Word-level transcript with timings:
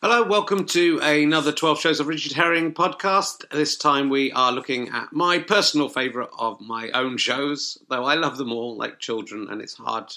Hello, 0.00 0.22
welcome 0.22 0.64
to 0.66 1.00
another 1.00 1.50
12 1.50 1.80
Shows 1.80 1.98
of 1.98 2.06
Richard 2.06 2.30
Herring 2.30 2.72
podcast. 2.72 3.50
This 3.50 3.76
time 3.76 4.08
we 4.08 4.30
are 4.30 4.52
looking 4.52 4.90
at 4.90 5.12
my 5.12 5.40
personal 5.40 5.88
favourite 5.88 6.30
of 6.38 6.60
my 6.60 6.88
own 6.90 7.16
shows, 7.16 7.78
though 7.90 8.04
I 8.04 8.14
love 8.14 8.38
them 8.38 8.52
all 8.52 8.76
like 8.76 9.00
children, 9.00 9.48
and 9.50 9.60
it's 9.60 9.74
hard 9.74 10.12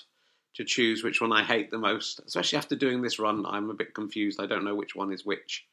to 0.53 0.63
choose 0.63 1.03
which 1.03 1.19
one 1.19 1.31
I 1.31 1.43
hate 1.43 1.71
the 1.71 1.79
most. 1.79 2.21
Especially 2.27 2.59
after 2.59 2.75
doing 2.75 3.01
this 3.01 3.17
run, 3.17 3.43
I'm 3.43 3.71
a 3.71 3.73
bit 3.73 3.95
confused. 3.95 4.39
I 4.39 4.45
don't 4.45 4.63
know 4.63 4.75
which 4.75 4.95
one 4.95 5.11
is 5.11 5.25
which 5.25 5.65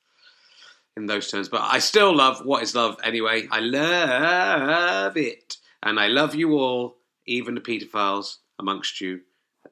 in 0.96 1.04
those 1.04 1.30
terms, 1.30 1.50
but 1.50 1.60
I 1.60 1.78
still 1.78 2.16
love 2.16 2.46
What 2.46 2.62
is 2.62 2.74
Love 2.74 2.96
anyway. 3.04 3.46
I 3.50 3.60
love 3.60 5.18
it, 5.18 5.58
and 5.82 6.00
I 6.00 6.06
love 6.06 6.34
you 6.34 6.54
all, 6.54 6.96
even 7.26 7.54
the 7.54 7.60
paedophiles 7.60 8.36
amongst 8.58 9.02
you. 9.02 9.20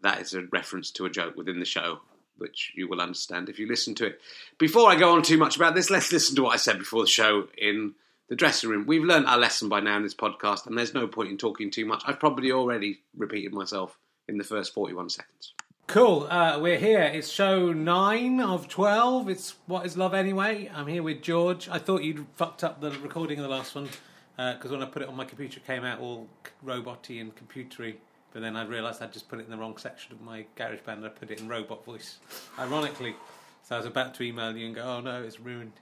That 0.02 0.20
is 0.20 0.34
a 0.34 0.42
reference 0.52 0.90
to 0.90 1.06
a 1.06 1.10
joke 1.10 1.36
within 1.36 1.58
the 1.58 1.64
show 1.64 2.00
which 2.38 2.72
you 2.74 2.88
will 2.88 3.00
understand 3.00 3.48
if 3.48 3.58
you 3.58 3.66
listen 3.66 3.94
to 3.96 4.06
it. 4.06 4.20
Before 4.58 4.90
I 4.90 4.96
go 4.96 5.12
on 5.12 5.22
too 5.22 5.38
much 5.38 5.56
about 5.56 5.74
this, 5.74 5.90
let's 5.90 6.12
listen 6.12 6.36
to 6.36 6.42
what 6.42 6.54
I 6.54 6.56
said 6.56 6.78
before 6.78 7.02
the 7.02 7.08
show 7.08 7.48
in 7.56 7.94
the 8.28 8.36
dressing 8.36 8.70
room. 8.70 8.86
We've 8.86 9.04
learned 9.04 9.26
our 9.26 9.38
lesson 9.38 9.68
by 9.68 9.80
now 9.80 9.96
in 9.96 10.02
this 10.02 10.14
podcast, 10.14 10.66
and 10.66 10.76
there's 10.76 10.94
no 10.94 11.06
point 11.06 11.30
in 11.30 11.38
talking 11.38 11.70
too 11.70 11.86
much. 11.86 12.02
I've 12.06 12.20
probably 12.20 12.52
already 12.52 13.00
repeated 13.16 13.52
myself 13.52 13.98
in 14.28 14.38
the 14.38 14.44
first 14.44 14.74
41 14.74 15.10
seconds. 15.10 15.54
Cool. 15.86 16.26
Uh, 16.28 16.58
we're 16.58 16.78
here. 16.78 17.00
It's 17.00 17.28
show 17.28 17.72
nine 17.72 18.40
of 18.40 18.66
12. 18.66 19.28
It's 19.28 19.54
What 19.66 19.86
is 19.86 19.96
Love 19.96 20.14
Anyway? 20.14 20.68
I'm 20.74 20.88
here 20.88 21.02
with 21.02 21.22
George. 21.22 21.68
I 21.68 21.78
thought 21.78 22.02
you'd 22.02 22.26
fucked 22.34 22.64
up 22.64 22.80
the 22.80 22.90
recording 22.90 23.38
of 23.38 23.44
the 23.44 23.48
last 23.48 23.74
one 23.76 23.88
because 24.36 24.72
uh, 24.72 24.74
when 24.74 24.82
I 24.82 24.86
put 24.86 25.02
it 25.02 25.08
on 25.08 25.16
my 25.16 25.24
computer, 25.24 25.58
it 25.58 25.66
came 25.66 25.84
out 25.84 26.00
all 26.00 26.26
roboty 26.64 27.20
and 27.20 27.32
computery. 27.36 27.94
But 28.36 28.42
then 28.42 28.54
I 28.54 28.66
realised 28.66 29.00
I'd 29.00 29.14
just 29.14 29.30
put 29.30 29.38
it 29.38 29.46
in 29.46 29.50
the 29.50 29.56
wrong 29.56 29.78
section 29.78 30.12
of 30.12 30.20
my 30.20 30.44
GarageBand 30.58 30.98
and 30.98 31.06
I 31.06 31.08
put 31.08 31.30
it 31.30 31.40
in 31.40 31.48
robot 31.48 31.82
voice, 31.86 32.18
ironically. 32.58 33.14
So 33.62 33.76
I 33.76 33.78
was 33.78 33.86
about 33.86 34.14
to 34.16 34.24
email 34.24 34.54
you 34.54 34.66
and 34.66 34.74
go, 34.74 34.82
oh 34.82 35.00
no, 35.00 35.22
it's 35.22 35.40
ruined. 35.40 35.72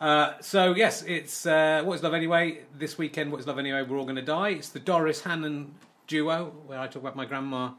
Uh, 0.00 0.34
so, 0.40 0.76
yes, 0.76 1.02
it's 1.02 1.44
uh, 1.44 1.82
What 1.84 1.94
is 1.94 2.04
Love 2.04 2.14
Anyway? 2.14 2.60
This 2.72 2.96
weekend, 2.96 3.32
What 3.32 3.40
is 3.40 3.48
Love 3.48 3.58
Anyway? 3.58 3.82
We're 3.82 3.98
all 3.98 4.04
going 4.04 4.14
to 4.14 4.22
die. 4.22 4.50
It's 4.50 4.68
the 4.68 4.78
Doris 4.78 5.22
Hannon 5.22 5.74
duo, 6.06 6.52
where 6.68 6.78
I 6.78 6.86
talk 6.86 7.02
about 7.02 7.16
my 7.16 7.24
grandma 7.24 7.72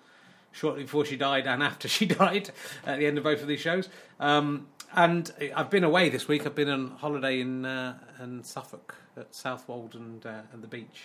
shortly 0.52 0.84
before 0.84 1.06
she 1.06 1.16
died 1.16 1.48
and 1.48 1.64
after 1.64 1.88
she 1.88 2.06
died 2.06 2.50
at 2.86 3.00
the 3.00 3.08
end 3.08 3.18
of 3.18 3.24
both 3.24 3.42
of 3.42 3.48
these 3.48 3.62
shows. 3.62 3.88
Um, 4.20 4.68
and 4.94 5.32
I've 5.56 5.70
been 5.70 5.86
away 5.86 6.10
this 6.10 6.28
week. 6.28 6.46
I've 6.46 6.56
been 6.56 6.68
on 6.68 6.92
holiday 6.98 7.40
in, 7.40 7.64
uh, 7.64 7.98
in 8.22 8.44
Suffolk 8.44 8.96
at 9.16 9.34
Southwold 9.34 9.96
and, 9.96 10.26
uh, 10.26 10.42
and 10.52 10.62
the 10.62 10.68
beach 10.68 11.04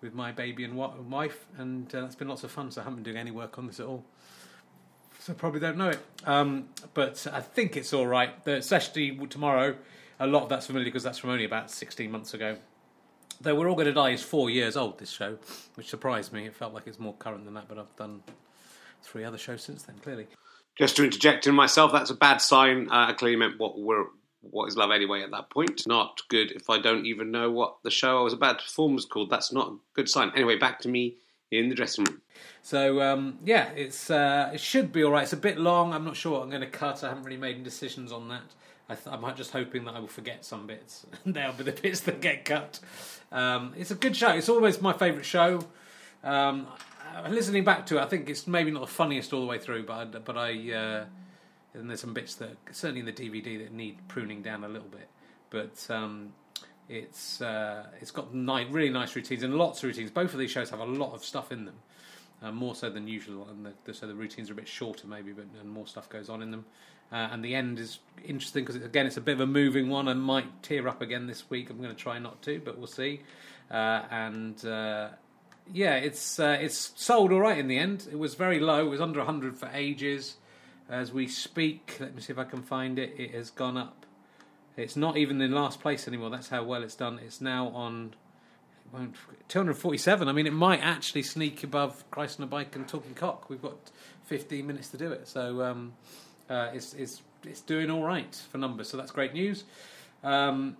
with 0.00 0.14
my 0.14 0.32
baby 0.32 0.64
and 0.64 0.76
wife, 0.76 1.46
and 1.58 1.94
uh, 1.94 2.04
it's 2.04 2.14
been 2.14 2.28
lots 2.28 2.44
of 2.44 2.50
fun. 2.50 2.70
So 2.70 2.80
I 2.80 2.84
haven't 2.84 3.02
been 3.02 3.12
doing 3.12 3.16
any 3.16 3.30
work 3.30 3.58
on 3.58 3.66
this 3.66 3.80
at 3.80 3.86
all. 3.86 4.04
So 5.18 5.34
probably 5.34 5.60
don't 5.60 5.76
know 5.76 5.90
it, 5.90 5.98
um, 6.24 6.68
but 6.94 7.26
I 7.30 7.40
think 7.42 7.76
it's 7.76 7.92
all 7.92 8.06
right. 8.06 8.42
The 8.44 8.56
especially 8.56 9.14
tomorrow, 9.26 9.76
a 10.18 10.26
lot 10.26 10.44
of 10.44 10.48
that's 10.48 10.66
familiar 10.66 10.86
because 10.86 11.02
that's 11.02 11.18
from 11.18 11.28
only 11.28 11.44
about 11.44 11.70
sixteen 11.70 12.10
months 12.10 12.32
ago. 12.32 12.56
Though 13.42 13.54
we're 13.54 13.68
all 13.68 13.74
going 13.74 13.86
to 13.86 13.92
die 13.92 14.10
is 14.10 14.22
four 14.22 14.48
years 14.48 14.78
old. 14.78 14.98
This 14.98 15.10
show, 15.10 15.36
which 15.74 15.90
surprised 15.90 16.32
me. 16.32 16.46
It 16.46 16.54
felt 16.54 16.72
like 16.72 16.86
it's 16.86 16.98
more 16.98 17.14
current 17.14 17.44
than 17.44 17.52
that, 17.54 17.68
but 17.68 17.78
I've 17.78 17.94
done 17.96 18.22
three 19.02 19.24
other 19.24 19.38
shows 19.38 19.62
since 19.62 19.82
then. 19.82 19.96
Clearly, 20.02 20.26
just 20.76 20.96
to 20.96 21.04
interject 21.04 21.46
in 21.46 21.54
myself, 21.54 21.92
that's 21.92 22.10
a 22.10 22.14
bad 22.14 22.38
sign. 22.38 22.88
Uh, 22.90 23.08
I 23.08 23.12
clearly 23.12 23.36
meant 23.36 23.58
what 23.58 23.78
we're 23.78 24.06
what 24.50 24.66
is 24.66 24.76
love 24.76 24.90
anyway 24.90 25.22
at 25.22 25.30
that 25.30 25.50
point. 25.50 25.86
Not 25.86 26.22
good 26.28 26.52
if 26.52 26.68
I 26.70 26.78
don't 26.78 27.06
even 27.06 27.30
know 27.30 27.50
what 27.50 27.76
the 27.82 27.90
show 27.90 28.18
I 28.18 28.22
was 28.22 28.32
about 28.32 28.58
to 28.58 28.64
perform 28.64 28.94
was 28.94 29.04
called. 29.04 29.30
That's 29.30 29.52
not 29.52 29.68
a 29.68 29.76
good 29.94 30.08
sign. 30.08 30.32
Anyway, 30.34 30.56
back 30.56 30.80
to 30.80 30.88
me 30.88 31.16
in 31.50 31.68
the 31.68 31.74
dressing 31.74 32.04
room. 32.04 32.20
So 32.62 33.00
um, 33.00 33.38
yeah, 33.44 33.70
it's 33.70 34.10
uh, 34.10 34.50
it 34.54 34.60
should 34.60 34.92
be 34.92 35.02
all 35.02 35.12
right. 35.12 35.22
It's 35.22 35.32
a 35.32 35.38
bit 35.38 35.58
long. 35.58 35.92
I'm 35.92 36.04
not 36.04 36.16
sure 36.16 36.32
what 36.32 36.42
I'm 36.42 36.50
going 36.50 36.62
to 36.62 36.68
cut. 36.68 37.02
I 37.02 37.08
haven't 37.08 37.24
really 37.24 37.36
made 37.36 37.56
any 37.56 37.64
decisions 37.64 38.12
on 38.12 38.28
that. 38.28 38.42
I 38.88 38.96
am 39.14 39.36
just 39.36 39.52
hoping 39.52 39.84
that 39.84 39.94
I 39.94 40.00
will 40.00 40.08
forget 40.08 40.44
some 40.44 40.66
bits. 40.66 41.06
They'll 41.26 41.52
be 41.52 41.64
the 41.64 41.72
bits 41.72 42.00
that 42.00 42.20
get 42.20 42.44
cut. 42.44 42.80
Um, 43.30 43.72
it's 43.76 43.92
a 43.92 43.94
good 43.94 44.16
show. 44.16 44.30
It's 44.30 44.48
always 44.48 44.80
my 44.80 44.92
favourite 44.92 45.24
show. 45.24 45.60
Um, 46.24 46.66
listening 47.28 47.62
back 47.62 47.86
to 47.86 47.98
it, 47.98 48.02
I 48.02 48.06
think 48.06 48.28
it's 48.28 48.48
maybe 48.48 48.72
not 48.72 48.80
the 48.80 48.88
funniest 48.88 49.32
all 49.32 49.40
the 49.40 49.46
way 49.46 49.58
through, 49.58 49.84
but 49.84 49.94
I, 49.94 50.04
but 50.04 50.36
I. 50.36 50.72
Uh, 50.72 51.04
and 51.74 51.88
there's 51.88 52.00
some 52.00 52.14
bits 52.14 52.34
that 52.36 52.56
certainly 52.72 53.00
in 53.00 53.06
the 53.06 53.12
DVD 53.12 53.58
that 53.62 53.72
need 53.72 53.96
pruning 54.08 54.42
down 54.42 54.64
a 54.64 54.68
little 54.68 54.88
bit, 54.88 55.08
but 55.50 55.86
um, 55.88 56.32
it's 56.88 57.40
uh, 57.40 57.86
it's 58.00 58.10
got 58.10 58.34
ni- 58.34 58.66
really 58.70 58.90
nice 58.90 59.14
routines 59.14 59.42
and 59.42 59.54
lots 59.54 59.82
of 59.82 59.88
routines. 59.88 60.10
Both 60.10 60.32
of 60.32 60.38
these 60.38 60.50
shows 60.50 60.70
have 60.70 60.80
a 60.80 60.84
lot 60.84 61.14
of 61.14 61.24
stuff 61.24 61.52
in 61.52 61.64
them, 61.64 61.76
uh, 62.42 62.50
more 62.50 62.74
so 62.74 62.90
than 62.90 63.06
usual, 63.06 63.48
and 63.48 63.64
the, 63.64 63.72
the, 63.84 63.94
so 63.94 64.06
the 64.06 64.14
routines 64.14 64.50
are 64.50 64.54
a 64.54 64.56
bit 64.56 64.68
shorter 64.68 65.06
maybe, 65.06 65.32
but 65.32 65.44
and 65.60 65.70
more 65.70 65.86
stuff 65.86 66.08
goes 66.08 66.28
on 66.28 66.42
in 66.42 66.50
them. 66.50 66.64
Uh, 67.12 67.28
and 67.32 67.44
the 67.44 67.56
end 67.56 67.80
is 67.80 67.98
interesting 68.24 68.64
because 68.64 68.80
again 68.82 69.04
it's 69.04 69.16
a 69.16 69.20
bit 69.20 69.34
of 69.34 69.40
a 69.40 69.46
moving 69.46 69.88
one. 69.88 70.08
I 70.08 70.14
might 70.14 70.62
tear 70.62 70.88
up 70.88 71.02
again 71.02 71.26
this 71.26 71.48
week. 71.50 71.70
I'm 71.70 71.78
going 71.78 71.90
to 71.90 71.96
try 71.96 72.18
not 72.18 72.42
to, 72.42 72.60
but 72.64 72.78
we'll 72.78 72.86
see. 72.86 73.20
Uh, 73.70 74.02
and 74.10 74.64
uh, 74.64 75.08
yeah, 75.72 75.94
it's 75.94 76.38
uh, 76.38 76.58
it's 76.60 76.92
sold 76.96 77.32
all 77.32 77.40
right 77.40 77.58
in 77.58 77.68
the 77.68 77.78
end. 77.78 78.08
It 78.10 78.18
was 78.18 78.34
very 78.34 78.58
low. 78.58 78.86
It 78.86 78.90
was 78.90 79.00
under 79.00 79.20
100 79.20 79.56
for 79.56 79.68
ages 79.72 80.36
as 80.90 81.12
we 81.12 81.26
speak. 81.28 81.96
Let 82.00 82.14
me 82.14 82.20
see 82.20 82.32
if 82.32 82.38
I 82.38 82.44
can 82.44 82.62
find 82.62 82.98
it. 82.98 83.14
It 83.16 83.32
has 83.32 83.50
gone 83.50 83.76
up. 83.76 84.04
It's 84.76 84.96
not 84.96 85.16
even 85.16 85.40
in 85.40 85.52
last 85.52 85.80
place 85.80 86.08
anymore. 86.08 86.30
That's 86.30 86.48
how 86.48 86.64
well 86.64 86.82
it's 86.82 86.94
done. 86.94 87.20
It's 87.24 87.40
now 87.40 87.68
on 87.68 88.14
247. 89.48 90.28
I 90.28 90.32
mean, 90.32 90.46
it 90.46 90.52
might 90.52 90.80
actually 90.80 91.22
sneak 91.22 91.62
above 91.62 92.08
Christ 92.10 92.40
on 92.40 92.44
a 92.44 92.46
Bike 92.46 92.74
and 92.76 92.88
Talking 92.88 93.14
Cock. 93.14 93.48
We've 93.48 93.62
got 93.62 93.90
15 94.26 94.66
minutes 94.66 94.88
to 94.88 94.96
do 94.96 95.12
it, 95.12 95.28
so 95.28 95.62
um, 95.62 95.92
uh, 96.48 96.70
it's 96.72 96.94
it's 96.94 97.22
it's 97.44 97.60
doing 97.60 97.90
all 97.90 98.02
right 98.02 98.34
for 98.50 98.58
numbers. 98.58 98.88
So 98.88 98.96
that's 98.96 99.10
great 99.10 99.32
news. 99.32 99.64
Um, 100.22 100.76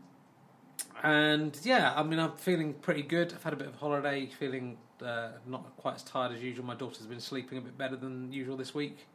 and 1.02 1.58
yeah, 1.62 1.92
I 1.94 2.02
mean, 2.02 2.18
I'm 2.18 2.36
feeling 2.36 2.74
pretty 2.74 3.02
good. 3.02 3.32
I've 3.32 3.42
had 3.42 3.52
a 3.52 3.56
bit 3.56 3.68
of 3.68 3.76
holiday, 3.76 4.26
feeling 4.26 4.76
uh, 5.04 5.30
not 5.46 5.76
quite 5.76 5.96
as 5.96 6.02
tired 6.02 6.32
as 6.32 6.42
usual. 6.42 6.64
My 6.64 6.74
daughter's 6.74 7.06
been 7.06 7.20
sleeping 7.20 7.58
a 7.58 7.60
bit 7.60 7.78
better 7.78 7.96
than 7.96 8.32
usual 8.32 8.56
this 8.56 8.74
week. 8.74 9.06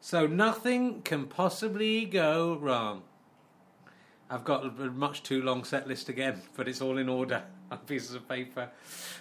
So 0.00 0.26
nothing 0.26 1.02
can 1.02 1.26
possibly 1.26 2.06
go 2.06 2.56
wrong. 2.56 3.02
I've 4.30 4.44
got 4.44 4.64
a 4.64 4.70
much 4.90 5.22
too 5.24 5.42
long 5.42 5.64
set 5.64 5.88
list 5.88 6.08
again, 6.08 6.40
but 6.56 6.68
it's 6.68 6.80
all 6.80 6.98
in 6.98 7.08
order 7.08 7.42
on 7.70 7.78
pieces 7.78 8.14
of 8.14 8.28
paper. 8.28 8.70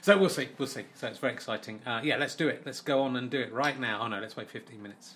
So 0.01 0.17
we'll 0.17 0.29
see, 0.29 0.49
we'll 0.57 0.67
see. 0.67 0.85
So 0.95 1.07
it's 1.07 1.17
very 1.17 1.33
exciting. 1.33 1.81
Uh, 1.85 2.01
yeah, 2.03 2.17
let's 2.17 2.35
do 2.35 2.47
it. 2.47 2.61
Let's 2.65 2.81
go 2.81 3.01
on 3.01 3.15
and 3.15 3.29
do 3.29 3.39
it 3.39 3.51
right 3.51 3.79
now. 3.79 4.01
Oh 4.01 4.07
no, 4.07 4.19
let's 4.19 4.37
wait 4.37 4.49
15 4.49 4.81
minutes. 4.81 5.15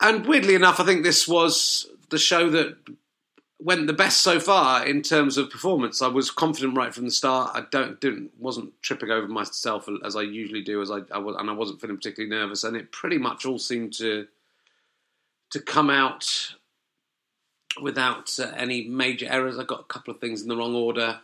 And 0.00 0.26
weirdly 0.26 0.54
enough, 0.54 0.78
I 0.78 0.84
think 0.84 1.02
this 1.02 1.26
was 1.26 1.86
the 2.10 2.18
show 2.18 2.50
that 2.50 2.76
went 3.60 3.86
the 3.88 3.92
best 3.92 4.22
so 4.22 4.38
far 4.38 4.86
in 4.86 5.02
terms 5.02 5.36
of 5.36 5.50
performance. 5.50 6.00
I 6.00 6.08
was 6.08 6.30
confident 6.30 6.76
right 6.76 6.94
from 6.94 7.04
the 7.04 7.10
start. 7.10 7.50
I 7.54 7.64
don't 7.70 8.00
didn't 8.00 8.32
wasn't 8.38 8.72
tripping 8.82 9.10
over 9.10 9.26
myself 9.26 9.88
as 10.04 10.14
I 10.14 10.22
usually 10.22 10.62
do, 10.62 10.80
as 10.80 10.90
I, 10.90 11.00
I 11.10 11.18
was, 11.18 11.36
and 11.38 11.50
I 11.50 11.52
wasn't 11.52 11.80
feeling 11.80 11.96
particularly 11.96 12.34
nervous. 12.34 12.64
And 12.64 12.76
it 12.76 12.92
pretty 12.92 13.18
much 13.18 13.44
all 13.44 13.58
seemed 13.58 13.92
to 13.94 14.28
to 15.50 15.60
come 15.60 15.90
out 15.90 16.54
without 17.80 18.30
uh, 18.38 18.52
any 18.56 18.86
major 18.86 19.26
errors. 19.28 19.58
I 19.58 19.64
got 19.64 19.80
a 19.80 19.84
couple 19.92 20.14
of 20.14 20.20
things 20.20 20.42
in 20.42 20.48
the 20.48 20.56
wrong 20.56 20.74
order, 20.74 21.20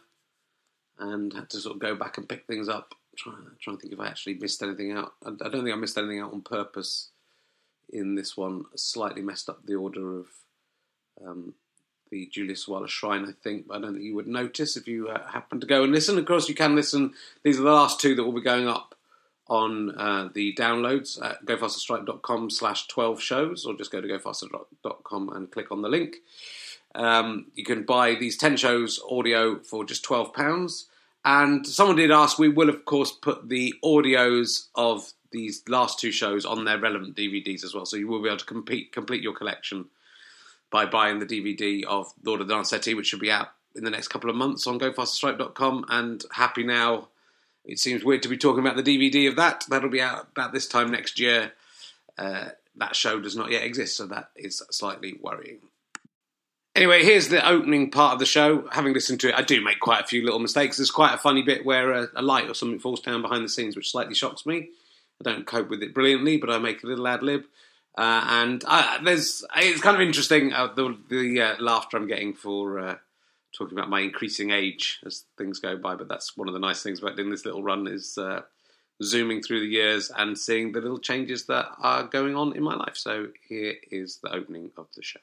and 0.99 1.33
had 1.33 1.51
to 1.51 1.61
sort 1.61 1.77
of 1.77 1.81
go 1.83 1.95
back 1.95 2.19
and 2.19 2.29
pick 2.29 2.47
things 2.47 2.69
up. 2.69 2.95
Try, 3.17 3.33
try 3.61 3.73
and 3.73 3.81
think 3.81 3.93
if 3.93 4.01
I 4.01 4.09
actually 4.09 4.35
missed 4.35 4.61
anything 4.61 4.91
out. 4.91 5.13
I, 5.25 5.29
I 5.29 5.49
don't 5.49 5.63
think 5.63 5.73
I 5.73 5.77
missed 5.77 5.99
anything 5.99 6.19
out 6.19 6.33
on 6.33 6.43
purpose 6.43 7.11
in 7.91 8.17
this 8.17 8.37
one. 8.37 8.65
I 8.73 8.77
slightly 8.77 9.23
messed 9.23 9.49
up 9.49 9.65
the 9.65 9.77
order 9.77 10.19
of. 10.19 10.27
Um, 11.25 11.55
the 12.11 12.27
Julia 12.27 12.55
Sawalha 12.55 12.89
Shrine, 12.89 13.27
I 13.27 13.33
think. 13.33 13.67
I 13.71 13.79
don't 13.79 13.93
think 13.93 14.05
you 14.05 14.15
would 14.15 14.27
notice 14.27 14.77
if 14.77 14.87
you 14.87 15.09
uh, 15.09 15.27
happen 15.29 15.61
to 15.61 15.67
go 15.67 15.83
and 15.83 15.93
listen. 15.93 16.19
Of 16.19 16.27
course, 16.27 16.49
you 16.49 16.55
can 16.55 16.75
listen. 16.75 17.15
These 17.43 17.59
are 17.59 17.65
the 17.65 17.73
last 17.73 18.01
two 18.01 18.15
that 18.15 18.25
will 18.25 18.33
be 18.33 18.41
going 18.41 18.69
up 18.69 18.95
on 19.49 19.91
uh, 19.99 20.29
the 20.33 20.55
downloads 20.55 21.23
at 21.23 21.45
gofasterstripe.com 21.45 22.51
slash 22.51 22.87
12 22.87 23.21
shows, 23.21 23.67
or 23.67 23.75
just 23.75 23.91
go 23.91 24.01
to 24.01 24.09
gofaster.com 24.09 25.29
and 25.31 25.51
click 25.51 25.71
on 25.71 25.83
the 25.83 25.89
link. 25.89 26.17
Um, 26.95 27.47
you 27.55 27.65
can 27.65 27.83
buy 27.83 28.15
these 28.15 28.37
10 28.37 28.57
shows 28.57 29.01
audio 29.11 29.59
for 29.59 29.85
just 29.85 30.05
£12. 30.05 30.85
And 31.25 31.67
someone 31.67 31.97
did 31.97 32.11
ask, 32.11 32.39
we 32.39 32.49
will, 32.49 32.69
of 32.69 32.85
course, 32.85 33.11
put 33.11 33.49
the 33.49 33.75
audios 33.85 34.69
of 34.75 35.13
these 35.33 35.63
last 35.69 35.99
two 35.99 36.13
shows 36.13 36.45
on 36.47 36.65
their 36.65 36.79
relevant 36.79 37.17
DVDs 37.17 37.65
as 37.65 37.75
well. 37.75 37.87
So 37.87 37.97
you 37.97 38.07
will 38.07 38.23
be 38.23 38.29
able 38.29 38.39
to 38.39 38.45
complete, 38.45 38.93
complete 38.93 39.23
your 39.23 39.35
collection 39.35 39.87
by 40.75 40.85
buying 40.85 41.21
the 41.21 41.25
DVD 41.25 41.85
of 41.85 42.13
Lord 42.25 42.41
of 42.41 42.49
the 42.49 42.55
Dance 42.55 42.73
which 42.73 43.07
should 43.07 43.21
be 43.21 43.31
out 43.31 43.51
in 43.77 43.85
the 43.85 43.91
next 43.91 44.09
couple 44.09 44.29
of 44.29 44.35
months 44.35 44.67
on 44.67 44.81
gofasterstripe.com. 44.81 45.85
And 45.89 46.25
Happy 46.33 46.65
Now, 46.65 47.11
it 47.65 47.79
seems 47.79 48.03
weird 48.03 48.25
to 48.25 48.29
be 48.29 48.37
talking 48.37 48.59
about 48.59 48.77
the 48.77 48.83
DVD 48.83 49.29
of 49.29 49.37
that. 49.37 49.63
That'll 49.71 49.89
be 49.89 50.01
out 50.01 50.27
about 50.33 50.53
this 50.53 50.67
time 50.67 50.91
next 50.91 51.21
year. 51.21 51.53
Uh, 52.19 52.47
that 52.75 52.97
show 52.97 53.21
does 53.21 53.37
not 53.37 53.53
yet 53.53 53.63
exist, 53.63 53.97
so 53.97 54.07
that 54.07 54.31
is 54.35 54.65
slightly 54.73 55.17
worrying. 55.23 55.61
Anyway, 56.75 57.05
here's 57.05 57.29
the 57.29 57.49
opening 57.49 57.93
part 57.93 58.15
of 58.15 58.19
the 58.19 58.27
show. 58.27 58.67
Having 58.73 58.95
listened 58.95 59.21
to 59.21 59.29
it, 59.29 59.37
I 59.37 59.43
do 59.43 59.63
make 59.63 59.79
quite 59.79 60.03
a 60.03 60.09
few 60.09 60.25
little 60.25 60.41
mistakes. 60.41 60.79
There's 60.79 60.91
quite 60.91 61.15
a 61.15 61.19
funny 61.19 61.43
bit 61.43 61.65
where 61.65 61.93
a, 61.93 62.09
a 62.17 62.23
light 62.23 62.51
or 62.51 62.55
something 62.55 62.81
falls 62.81 62.99
down 62.99 63.23
behind 63.23 63.45
the 63.45 63.49
scenes, 63.49 63.77
which 63.77 63.93
slightly 63.93 64.17
shocks 64.17 64.45
me. 64.45 64.71
I 65.21 65.31
don't 65.31 65.47
cope 65.47 65.71
with 65.71 65.85
it 65.85 65.95
brilliantly, 65.95 66.37
but 66.37 66.51
I 66.51 66.59
make 66.59 66.83
a 66.83 66.89
little 66.89 67.07
ad 67.07 67.23
lib. 67.23 67.45
Uh, 67.97 68.27
and 68.29 68.65
there's 69.05 69.45
it's 69.57 69.81
kind 69.81 69.95
of 69.95 70.03
interesting 70.03 70.53
uh, 70.53 70.67
the 70.75 70.97
the 71.09 71.41
uh, 71.41 71.55
laughter 71.61 71.97
I'm 71.97 72.09
getting 72.09 72.35
for 72.35 72.81
uh, 72.81 72.97
talking 73.57 73.79
about 73.79 73.89
my 73.89 74.01
increasing 74.01 74.51
age 74.51 75.01
as 75.07 75.25
things 75.39 75.61
go 75.61 75.77
by. 75.77 75.95
But 75.95 76.09
that's 76.09 76.37
one 76.37 76.49
of 76.49 76.55
the 76.55 76.61
nice 76.61 76.83
things 76.83 77.01
about 77.01 77.17
doing 77.17 77.31
this 77.31 77.45
little 77.45 77.63
run 77.63 77.87
is 77.87 78.19
uh, 78.19 78.43
zooming 79.03 79.43
through 79.43 79.61
the 79.61 79.67
years 79.67 80.11
and 80.17 80.37
seeing 80.37 80.73
the 80.73 80.81
little 80.81 80.99
changes 80.99 81.47
that 81.47 81.67
are 81.79 82.05
going 82.05 82.35
on 82.35 82.57
in 82.57 82.63
my 82.63 82.75
life. 82.75 82.97
So 82.97 83.29
here 83.49 83.75
is 83.91 84.19
the 84.23 84.33
opening 84.35 84.71
of 84.77 84.89
the 84.97 85.03
show. 85.03 85.21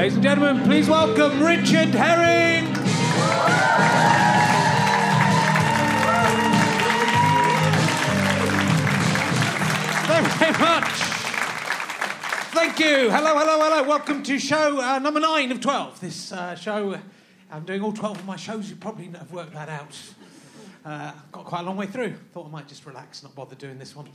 Ladies 0.00 0.14
and 0.14 0.22
gentlemen, 0.22 0.64
please 0.64 0.88
welcome 0.88 1.42
Richard 1.42 1.90
Herring. 1.90 2.74
Thank 10.06 10.24
you 10.24 10.38
very 10.38 10.52
much. 10.52 10.90
Thank 12.54 12.78
you. 12.78 13.10
Hello, 13.10 13.38
hello, 13.38 13.58
hello. 13.62 13.82
Welcome 13.82 14.22
to 14.22 14.38
show 14.38 14.80
uh, 14.80 14.98
number 15.00 15.20
nine 15.20 15.52
of 15.52 15.60
12. 15.60 16.00
This 16.00 16.32
uh, 16.32 16.54
show, 16.54 16.98
I'm 17.50 17.66
doing 17.66 17.82
all 17.82 17.92
12 17.92 18.20
of 18.20 18.24
my 18.24 18.36
shows. 18.36 18.70
You 18.70 18.76
probably 18.76 19.04
have 19.08 19.30
worked 19.30 19.52
that 19.52 19.68
out. 19.68 19.94
Uh, 20.84 21.12
got 21.30 21.44
quite 21.44 21.60
a 21.60 21.64
long 21.64 21.76
way 21.76 21.86
through. 21.86 22.14
Thought 22.32 22.46
I 22.46 22.50
might 22.50 22.66
just 22.66 22.86
relax, 22.86 23.22
not 23.22 23.34
bother 23.34 23.54
doing 23.54 23.78
this 23.78 23.94
one. 23.94 24.08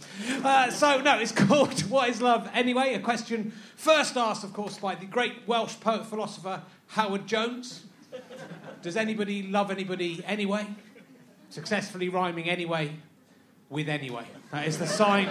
Uh, 0.43 0.71
so, 0.71 0.99
no, 0.99 1.19
it's 1.19 1.31
called 1.43 1.79
What 1.81 2.09
is 2.09 2.21
Love 2.21 2.49
Anyway? 2.53 2.95
A 2.95 2.99
question 2.99 3.51
first 3.75 4.17
asked, 4.17 4.43
of 4.43 4.51
course, 4.53 4.79
by 4.79 4.95
the 4.95 5.05
great 5.05 5.33
Welsh 5.45 5.79
poet 5.79 6.05
philosopher 6.07 6.63
Howard 6.87 7.27
Jones. 7.27 7.85
Does 8.81 8.97
anybody 8.97 9.43
love 9.43 9.69
anybody 9.69 10.23
anyway? 10.25 10.65
Successfully 11.49 12.09
rhyming 12.09 12.49
anyway 12.49 12.95
with 13.69 13.87
anyway. 13.87 14.25
That 14.51 14.67
is 14.67 14.77
the 14.77 14.87
sign 14.87 15.29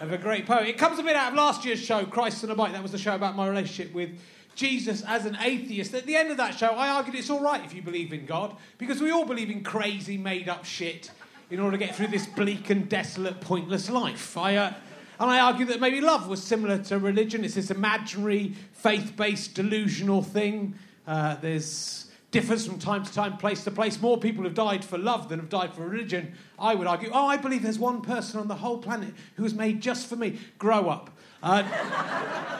of 0.00 0.12
a 0.12 0.18
great 0.18 0.46
poet. 0.46 0.68
It 0.68 0.78
comes 0.78 0.98
a 0.98 1.02
bit 1.02 1.16
out 1.16 1.32
of 1.32 1.34
last 1.38 1.64
year's 1.64 1.80
show, 1.80 2.04
Christ 2.04 2.44
on 2.44 2.50
a 2.50 2.54
Bike. 2.54 2.72
That 2.72 2.82
was 2.82 2.92
the 2.92 2.98
show 2.98 3.14
about 3.14 3.36
my 3.36 3.48
relationship 3.48 3.94
with 3.94 4.20
Jesus 4.54 5.02
as 5.02 5.26
an 5.26 5.36
atheist. 5.40 5.94
At 5.94 6.06
the 6.06 6.16
end 6.16 6.30
of 6.30 6.36
that 6.36 6.54
show, 6.54 6.68
I 6.68 6.88
argued 6.88 7.16
it's 7.16 7.30
all 7.30 7.40
right 7.40 7.64
if 7.64 7.74
you 7.74 7.82
believe 7.82 8.12
in 8.12 8.26
God, 8.26 8.56
because 8.78 9.00
we 9.00 9.10
all 9.10 9.24
believe 9.24 9.50
in 9.50 9.62
crazy, 9.62 10.16
made 10.16 10.48
up 10.48 10.64
shit 10.64 11.10
in 11.50 11.60
order 11.60 11.76
to 11.76 11.84
get 11.84 11.94
through 11.94 12.08
this 12.08 12.26
bleak 12.26 12.70
and 12.70 12.88
desolate, 12.88 13.40
pointless 13.40 13.90
life. 13.90 14.36
I, 14.38 14.56
uh, 14.56 14.72
and 15.20 15.30
I 15.30 15.40
argue 15.40 15.66
that 15.66 15.80
maybe 15.80 16.00
love 16.00 16.26
was 16.26 16.42
similar 16.42 16.78
to 16.78 16.98
religion. 16.98 17.44
It's 17.44 17.54
this 17.54 17.70
imaginary, 17.70 18.54
faith 18.72 19.14
based, 19.16 19.54
delusional 19.54 20.22
thing. 20.22 20.74
Uh, 21.06 21.36
there's 21.36 22.10
differs 22.32 22.66
from 22.66 22.78
time 22.78 23.04
to 23.04 23.12
time, 23.12 23.36
place 23.36 23.62
to 23.64 23.70
place. 23.70 24.00
More 24.00 24.18
people 24.18 24.44
have 24.44 24.54
died 24.54 24.84
for 24.84 24.98
love 24.98 25.28
than 25.28 25.38
have 25.38 25.50
died 25.50 25.74
for 25.74 25.86
religion. 25.86 26.34
I 26.58 26.74
would 26.74 26.86
argue, 26.86 27.10
oh, 27.12 27.26
I 27.26 27.36
believe 27.36 27.62
there's 27.62 27.78
one 27.78 28.00
person 28.00 28.40
on 28.40 28.48
the 28.48 28.56
whole 28.56 28.78
planet 28.78 29.14
who 29.36 29.42
was 29.42 29.54
made 29.54 29.80
just 29.80 30.06
for 30.06 30.16
me. 30.16 30.38
Grow 30.58 30.88
up. 30.88 31.10
Uh, 31.42 31.62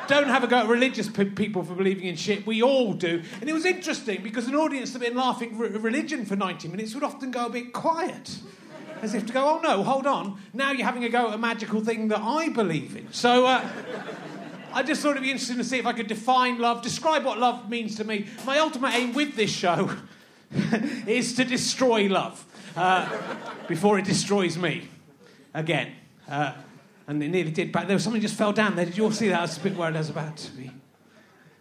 don't 0.08 0.28
have 0.28 0.42
a 0.42 0.46
go 0.46 0.58
at 0.58 0.68
religious 0.68 1.08
p- 1.08 1.24
people 1.26 1.62
for 1.62 1.74
believing 1.74 2.04
in 2.04 2.16
shit. 2.16 2.46
We 2.46 2.62
all 2.62 2.92
do. 2.92 3.22
And 3.40 3.48
it 3.48 3.52
was 3.52 3.64
interesting 3.64 4.22
because 4.22 4.48
an 4.48 4.54
audience 4.54 4.92
that 4.92 5.02
had 5.02 5.08
been 5.10 5.18
laughing 5.18 5.56
r- 5.58 5.66
religion 5.66 6.26
for 6.26 6.36
90 6.36 6.68
minutes 6.68 6.94
would 6.94 7.04
often 7.04 7.30
go 7.30 7.46
a 7.46 7.50
bit 7.50 7.72
quiet. 7.72 8.38
As 9.00 9.14
if 9.14 9.26
to 9.26 9.32
go, 9.32 9.48
oh 9.48 9.60
no, 9.60 9.82
hold 9.82 10.06
on. 10.06 10.40
Now 10.52 10.72
you're 10.72 10.86
having 10.86 11.04
a 11.04 11.08
go 11.08 11.28
at 11.28 11.34
a 11.34 11.38
magical 11.38 11.80
thing 11.80 12.08
that 12.08 12.20
I 12.20 12.48
believe 12.48 12.96
in. 12.96 13.12
So, 13.12 13.46
uh, 13.46 13.68
I 14.74 14.82
just 14.82 15.02
thought 15.02 15.10
it'd 15.10 15.22
be 15.22 15.30
interesting 15.30 15.58
to 15.58 15.64
see 15.64 15.78
if 15.78 15.86
I 15.86 15.92
could 15.92 16.06
define 16.06 16.58
love, 16.58 16.82
describe 16.82 17.24
what 17.24 17.38
love 17.38 17.68
means 17.68 17.96
to 17.96 18.04
me. 18.04 18.26
My 18.46 18.58
ultimate 18.58 18.94
aim 18.94 19.12
with 19.12 19.36
this 19.36 19.50
show 19.50 19.94
is 21.06 21.34
to 21.34 21.44
destroy 21.44 22.08
love 22.08 22.44
uh, 22.74 23.08
before 23.68 23.98
it 23.98 24.06
destroys 24.06 24.56
me 24.56 24.88
again. 25.52 25.92
Uh, 26.28 26.54
and 27.06 27.22
it 27.22 27.28
nearly 27.28 27.50
did. 27.50 27.72
But 27.72 27.86
there 27.86 27.96
was 27.96 28.04
something 28.04 28.22
just 28.22 28.36
fell 28.36 28.52
down 28.52 28.76
there. 28.76 28.84
Did 28.84 28.96
you 28.96 29.04
all 29.04 29.12
see 29.12 29.28
that? 29.28 29.38
I 29.38 29.42
was 29.42 29.56
a 29.56 29.60
bit 29.60 29.76
worried 29.76 29.96
I 29.96 29.98
was 29.98 30.10
about 30.10 30.36
to 30.36 30.52
be. 30.52 30.70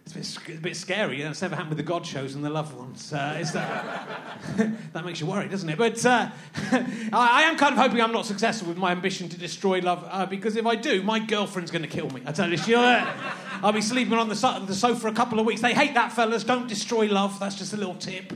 It's 0.04 0.12
a 0.12 0.16
bit, 0.16 0.24
sc- 0.24 0.48
a 0.48 0.60
bit 0.60 0.76
scary. 0.76 1.22
That's 1.22 1.42
never 1.42 1.54
happened 1.54 1.70
with 1.70 1.78
the 1.78 1.84
God 1.84 2.04
shows 2.04 2.34
and 2.34 2.44
the 2.44 2.50
loved 2.50 2.76
ones. 2.76 3.12
Uh, 3.12 3.40
that, 3.52 4.72
that 4.92 5.04
makes 5.04 5.20
you 5.20 5.26
worry, 5.26 5.48
doesn't 5.48 5.68
it? 5.68 5.78
But 5.78 6.04
uh, 6.04 6.28
I, 6.72 6.88
I 7.12 7.42
am 7.42 7.56
kind 7.56 7.72
of 7.72 7.78
hoping 7.78 8.00
I'm 8.00 8.10
not 8.10 8.26
successful 8.26 8.68
with 8.68 8.78
my 8.78 8.90
ambition 8.90 9.28
to 9.28 9.38
destroy 9.38 9.78
love, 9.80 10.04
uh, 10.10 10.26
because 10.26 10.56
if 10.56 10.66
I 10.66 10.74
do, 10.74 11.02
my 11.02 11.20
girlfriend's 11.20 11.70
going 11.70 11.82
to 11.82 11.88
kill 11.88 12.10
me. 12.10 12.22
I 12.26 12.32
tell 12.32 12.50
you, 12.50 12.56
she'll, 12.58 12.80
I'll 12.80 13.72
be 13.72 13.80
sleeping 13.80 14.14
on 14.14 14.28
the, 14.28 14.64
the 14.66 14.74
sofa 14.74 15.00
for 15.00 15.08
a 15.08 15.12
couple 15.12 15.38
of 15.38 15.46
weeks. 15.46 15.60
They 15.60 15.74
hate 15.74 15.94
that, 15.94 16.12
fellas. 16.12 16.42
Don't 16.42 16.66
destroy 16.68 17.06
love. 17.06 17.38
That's 17.38 17.54
just 17.54 17.72
a 17.72 17.76
little 17.76 17.94
tip. 17.94 18.32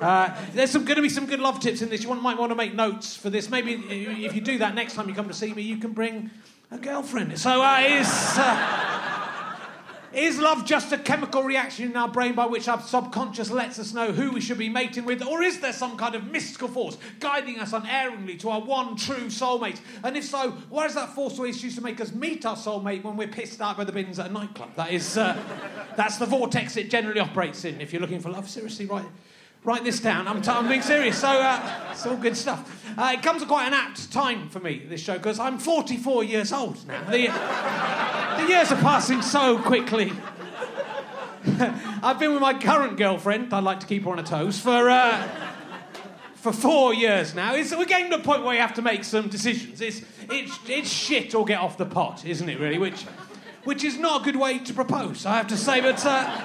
Uh, 0.00 0.34
there's 0.52 0.74
going 0.74 0.96
to 0.96 1.02
be 1.02 1.08
some 1.08 1.26
good 1.26 1.40
love 1.40 1.60
tips 1.60 1.82
in 1.82 1.88
this. 1.88 2.02
You 2.02 2.08
want, 2.08 2.22
might 2.22 2.38
want 2.38 2.50
to 2.50 2.56
make 2.56 2.74
notes 2.74 3.16
for 3.16 3.30
this. 3.30 3.48
Maybe 3.48 3.74
if 4.24 4.34
you 4.34 4.40
do 4.40 4.58
that 4.58 4.74
next 4.74 4.94
time 4.94 5.08
you 5.08 5.14
come 5.14 5.28
to 5.28 5.34
see 5.34 5.52
me, 5.54 5.62
you 5.62 5.78
can 5.78 5.92
bring 5.92 6.30
a 6.70 6.78
girlfriend. 6.78 7.38
So 7.38 7.62
uh, 7.62 7.80
is, 7.80 8.08
uh, 8.36 9.56
is 10.12 10.38
love 10.38 10.66
just 10.66 10.92
a 10.92 10.98
chemical 10.98 11.42
reaction 11.42 11.90
in 11.90 11.96
our 11.96 12.08
brain 12.08 12.34
by 12.34 12.46
which 12.46 12.68
our 12.68 12.80
subconscious 12.80 13.50
lets 13.50 13.78
us 13.78 13.94
know 13.94 14.12
who 14.12 14.32
we 14.32 14.40
should 14.40 14.58
be 14.58 14.68
mating 14.68 15.06
with? 15.06 15.22
Or 15.22 15.42
is 15.42 15.60
there 15.60 15.72
some 15.72 15.96
kind 15.96 16.14
of 16.14 16.30
mystical 16.30 16.68
force 16.68 16.98
guiding 17.20 17.58
us 17.58 17.72
unerringly 17.72 18.36
to 18.38 18.50
our 18.50 18.60
one 18.60 18.96
true 18.96 19.26
soulmate? 19.26 19.80
And 20.02 20.16
if 20.16 20.24
so, 20.24 20.50
why 20.68 20.86
is 20.86 20.94
that 20.94 21.14
force 21.14 21.38
always 21.38 21.62
used 21.62 21.76
to 21.76 21.82
make 21.82 22.00
us 22.00 22.12
meet 22.12 22.44
our 22.44 22.56
soulmate 22.56 23.02
when 23.02 23.16
we're 23.16 23.28
pissed 23.28 23.62
out 23.62 23.78
by 23.78 23.84
the 23.84 23.92
bins 23.92 24.18
at 24.18 24.30
a 24.30 24.32
nightclub? 24.32 24.74
That 24.76 24.92
is, 24.92 25.16
uh, 25.16 25.38
that's 25.96 26.18
the 26.18 26.26
vortex 26.26 26.76
it 26.76 26.90
generally 26.90 27.20
operates 27.20 27.64
in 27.64 27.80
if 27.80 27.92
you're 27.92 28.02
looking 28.02 28.20
for 28.20 28.30
love. 28.30 28.48
Seriously, 28.50 28.86
right? 28.86 29.06
Write 29.66 29.82
this 29.82 29.98
down. 29.98 30.28
I'm, 30.28 30.40
t- 30.42 30.48
I'm 30.48 30.68
being 30.68 30.80
serious. 30.80 31.20
So 31.20 31.26
uh, 31.26 31.88
it's 31.90 32.06
all 32.06 32.16
good 32.16 32.36
stuff. 32.36 32.84
Uh, 32.96 33.10
it 33.14 33.22
comes 33.24 33.42
at 33.42 33.48
quite 33.48 33.66
an 33.66 33.74
apt 33.74 34.12
time 34.12 34.48
for 34.48 34.60
me, 34.60 34.86
this 34.88 35.00
show, 35.00 35.14
because 35.14 35.40
I'm 35.40 35.58
44 35.58 36.22
years 36.22 36.52
old 36.52 36.86
now. 36.86 37.02
The, 37.02 37.26
the 38.40 38.48
years 38.48 38.70
are 38.70 38.80
passing 38.80 39.22
so 39.22 39.58
quickly. 39.58 40.12
I've 42.00 42.20
been 42.20 42.30
with 42.32 42.42
my 42.42 42.54
current 42.54 42.96
girlfriend, 42.96 43.52
I'd 43.52 43.64
like 43.64 43.80
to 43.80 43.88
keep 43.88 44.04
her 44.04 44.10
on 44.12 44.18
her 44.18 44.24
toes, 44.24 44.60
for, 44.60 44.88
uh, 44.88 45.28
for 46.36 46.52
four 46.52 46.94
years 46.94 47.34
now. 47.34 47.56
It's, 47.56 47.74
we're 47.74 47.86
getting 47.86 48.08
to 48.12 48.18
the 48.18 48.22
point 48.22 48.44
where 48.44 48.54
you 48.54 48.60
have 48.60 48.74
to 48.74 48.82
make 48.82 49.02
some 49.02 49.28
decisions. 49.28 49.80
It's, 49.80 50.00
it's, 50.30 50.58
it's 50.68 50.88
shit 50.88 51.34
or 51.34 51.44
get 51.44 51.58
off 51.58 51.76
the 51.76 51.86
pot, 51.86 52.24
isn't 52.24 52.48
it, 52.48 52.60
really? 52.60 52.78
Which, 52.78 53.02
which 53.64 53.82
is 53.82 53.98
not 53.98 54.20
a 54.20 54.24
good 54.24 54.36
way 54.36 54.60
to 54.60 54.72
propose, 54.72 55.26
I 55.26 55.36
have 55.38 55.48
to 55.48 55.56
say. 55.56 55.80
But 55.80 56.06
uh, 56.06 56.40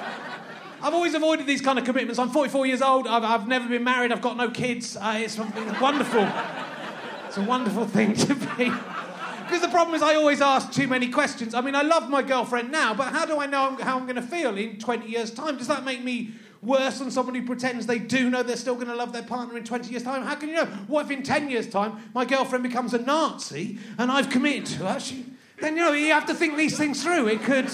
I've 0.84 0.96
always 0.96 1.14
avoided 1.14 1.46
these 1.46 1.62
kind 1.62 1.78
of 1.78 1.86
commitments. 1.86 2.18
I'm 2.18 2.30
44 2.30 2.66
years 2.66 2.82
old. 2.82 3.08
I've, 3.08 3.24
I've 3.24 3.48
never 3.48 3.70
been 3.70 3.84
married. 3.84 4.12
I've 4.12 4.22
got 4.22 4.36
no 4.36 4.50
kids. 4.50 4.98
Uh, 4.98 5.14
it's, 5.18 5.38
wonderful. 5.38 6.28
It's 7.28 7.38
a 7.38 7.44
wonderful 7.44 7.86
thing 7.86 8.16
to 8.16 8.34
be. 8.34 8.72
Because 9.46 9.62
the 9.62 9.70
problem 9.70 9.94
is, 9.96 10.02
I 10.02 10.16
always 10.16 10.42
ask 10.42 10.72
too 10.72 10.88
many 10.88 11.10
questions. 11.10 11.54
I 11.54 11.62
mean, 11.62 11.76
I 11.76 11.84
love 11.84 12.10
my 12.10 12.24
girlfriend 12.24 12.72
now, 12.72 12.96
but 12.96 13.10
how 13.10 13.26
do 13.26 13.40
I 13.40 13.46
know 13.46 13.78
how 13.82 13.98
I'm 13.98 14.06
going 14.06 14.16
to 14.16 14.24
feel 14.24 14.58
in 14.58 14.80
20 14.80 15.08
years' 15.08 15.30
time? 15.30 15.58
Does 15.58 15.68
that 15.68 15.86
make 15.86 16.04
me 16.04 16.32
worse 16.64 16.98
than 16.98 17.12
somebody 17.12 17.40
who 17.40 17.46
pretends 17.46 17.86
they 17.86 18.00
do 18.00 18.30
know 18.32 18.42
they're 18.42 18.56
still 18.56 18.76
going 18.76 18.88
to 18.88 18.96
love 18.96 19.14
their 19.14 19.24
partner 19.24 19.58
in 19.58 19.64
20 19.64 19.92
years' 19.92 20.04
time? 20.04 20.24
How 20.24 20.34
can 20.34 20.50
you 20.50 20.56
know? 20.56 20.66
What 20.88 21.06
if 21.06 21.12
in 21.12 21.22
10 21.22 21.52
years' 21.52 21.70
time 21.70 21.98
my 22.16 22.26
girlfriend 22.26 22.64
becomes 22.64 22.96
a 22.96 23.00
Nazi 23.00 23.78
and 24.00 24.12
I've 24.12 24.32
committed 24.32 24.66
to 24.78 24.88
her? 24.88 25.00
She, 25.00 25.26
then, 25.60 25.76
you 25.76 25.84
know, 25.84 25.92
you 25.92 26.12
have 26.12 26.26
to 26.26 26.34
think 26.34 26.58
these 26.58 26.76
things 26.76 27.04
through. 27.04 27.28
It 27.28 27.44
could. 27.44 27.70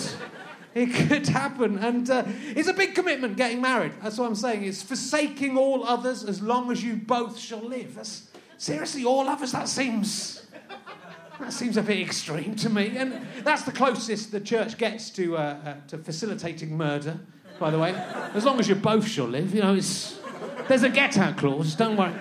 It 0.77 0.93
could 1.09 1.27
happen. 1.27 1.79
And 1.79 2.07
uh, 2.09 2.23
it's 2.55 2.67
a 2.67 2.73
big 2.73 2.93
commitment 2.93 3.35
getting 3.35 3.61
married. 3.61 3.93
That's 4.01 4.17
what 4.17 4.27
I'm 4.27 4.35
saying. 4.35 4.63
It's 4.63 4.83
forsaking 4.83 5.57
all 5.57 5.83
others 5.83 6.23
as 6.23 6.41
long 6.41 6.71
as 6.71 6.83
you 6.83 6.95
both 6.95 7.37
shall 7.37 7.67
live. 7.67 7.95
That's, 7.95 8.29
seriously, 8.57 9.03
all 9.03 9.27
others? 9.27 9.51
That 9.51 9.67
seems. 9.67 10.43
That 11.39 11.53
seems 11.53 11.77
a 11.77 11.83
bit 11.83 11.99
extreme 11.99 12.55
to 12.57 12.69
me. 12.69 12.97
And 12.97 13.25
that's 13.43 13.61
the 13.61 13.71
closest 13.71 14.31
the 14.31 14.39
church 14.39 14.77
gets 14.77 15.11
to, 15.11 15.37
uh, 15.37 15.39
uh, 15.39 15.75
to 15.89 15.99
facilitating 15.99 16.75
murder, 16.75 17.19
by 17.59 17.69
the 17.69 17.77
way. 17.77 17.93
As 18.33 18.43
long 18.43 18.59
as 18.59 18.67
you 18.67 18.73
both 18.73 19.07
shall 19.07 19.27
live, 19.27 19.53
you 19.53 19.61
know, 19.61 19.75
it's, 19.75 20.19
there's 20.67 20.81
a 20.81 20.89
get 20.89 21.15
out 21.19 21.37
clause, 21.37 21.75
don't 21.75 21.95
worry. 21.95 22.15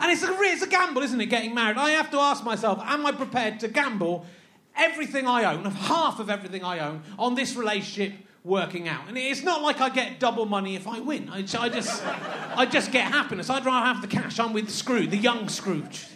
And 0.00 0.10
it's 0.10 0.22
a, 0.22 0.34
it's 0.40 0.62
a 0.62 0.68
gamble, 0.68 1.02
isn't 1.02 1.20
it, 1.20 1.26
getting 1.26 1.54
married? 1.54 1.76
I 1.76 1.90
have 1.90 2.10
to 2.12 2.18
ask 2.18 2.42
myself, 2.44 2.80
am 2.82 3.04
I 3.04 3.12
prepared 3.12 3.60
to 3.60 3.68
gamble 3.68 4.24
everything 4.78 5.26
I 5.26 5.44
own, 5.52 5.66
of 5.66 5.74
half 5.74 6.20
of 6.20 6.30
everything 6.30 6.64
I 6.64 6.78
own, 6.80 7.02
on 7.18 7.34
this 7.34 7.56
relationship 7.56 8.12
working 8.44 8.88
out. 8.88 9.08
And 9.08 9.18
it's 9.18 9.42
not 9.42 9.62
like 9.62 9.80
I 9.80 9.88
get 9.90 10.18
double 10.18 10.46
money 10.46 10.74
if 10.76 10.86
I 10.86 11.00
win. 11.00 11.28
I, 11.28 11.38
I 11.38 11.68
just, 11.68 12.02
I 12.56 12.66
just 12.66 12.92
get 12.92 13.10
happiness. 13.10 13.50
I'd 13.50 13.64
rather 13.64 13.86
have 13.86 14.00
the 14.00 14.08
cash. 14.08 14.38
I'm 14.38 14.52
with 14.52 14.70
Scrooge, 14.70 15.10
the 15.10 15.16
young 15.16 15.48
Scrooge. 15.48 16.06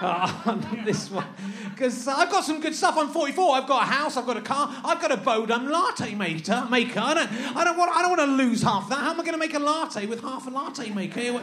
Uh, 0.00 0.56
this 0.84 1.10
one, 1.10 1.26
because 1.70 2.06
I've 2.06 2.30
got 2.30 2.44
some 2.44 2.60
good 2.60 2.74
stuff. 2.74 2.96
I'm 2.96 3.08
44. 3.08 3.56
I've 3.56 3.66
got 3.66 3.82
a 3.82 3.86
house. 3.86 4.16
I've 4.16 4.26
got 4.26 4.36
a 4.36 4.42
car. 4.42 4.72
I've 4.84 5.00
got 5.00 5.10
a 5.10 5.16
Bodum 5.16 5.70
latte 5.70 6.14
maker. 6.14 6.66
Maker. 6.70 7.00
I 7.00 7.14
don't. 7.14 7.56
I 7.56 7.64
don't 7.64 7.76
want. 7.76 7.90
I 7.94 8.02
don't 8.02 8.16
want 8.16 8.20
to 8.20 8.44
lose 8.44 8.62
half 8.62 8.88
that. 8.88 8.98
How 8.98 9.10
am 9.10 9.20
I 9.20 9.24
going 9.24 9.32
to 9.32 9.38
make 9.38 9.54
a 9.54 9.58
latte 9.58 10.06
with 10.06 10.20
half 10.20 10.46
a 10.46 10.50
latte 10.50 10.90
maker? 10.90 11.20
It 11.20 11.42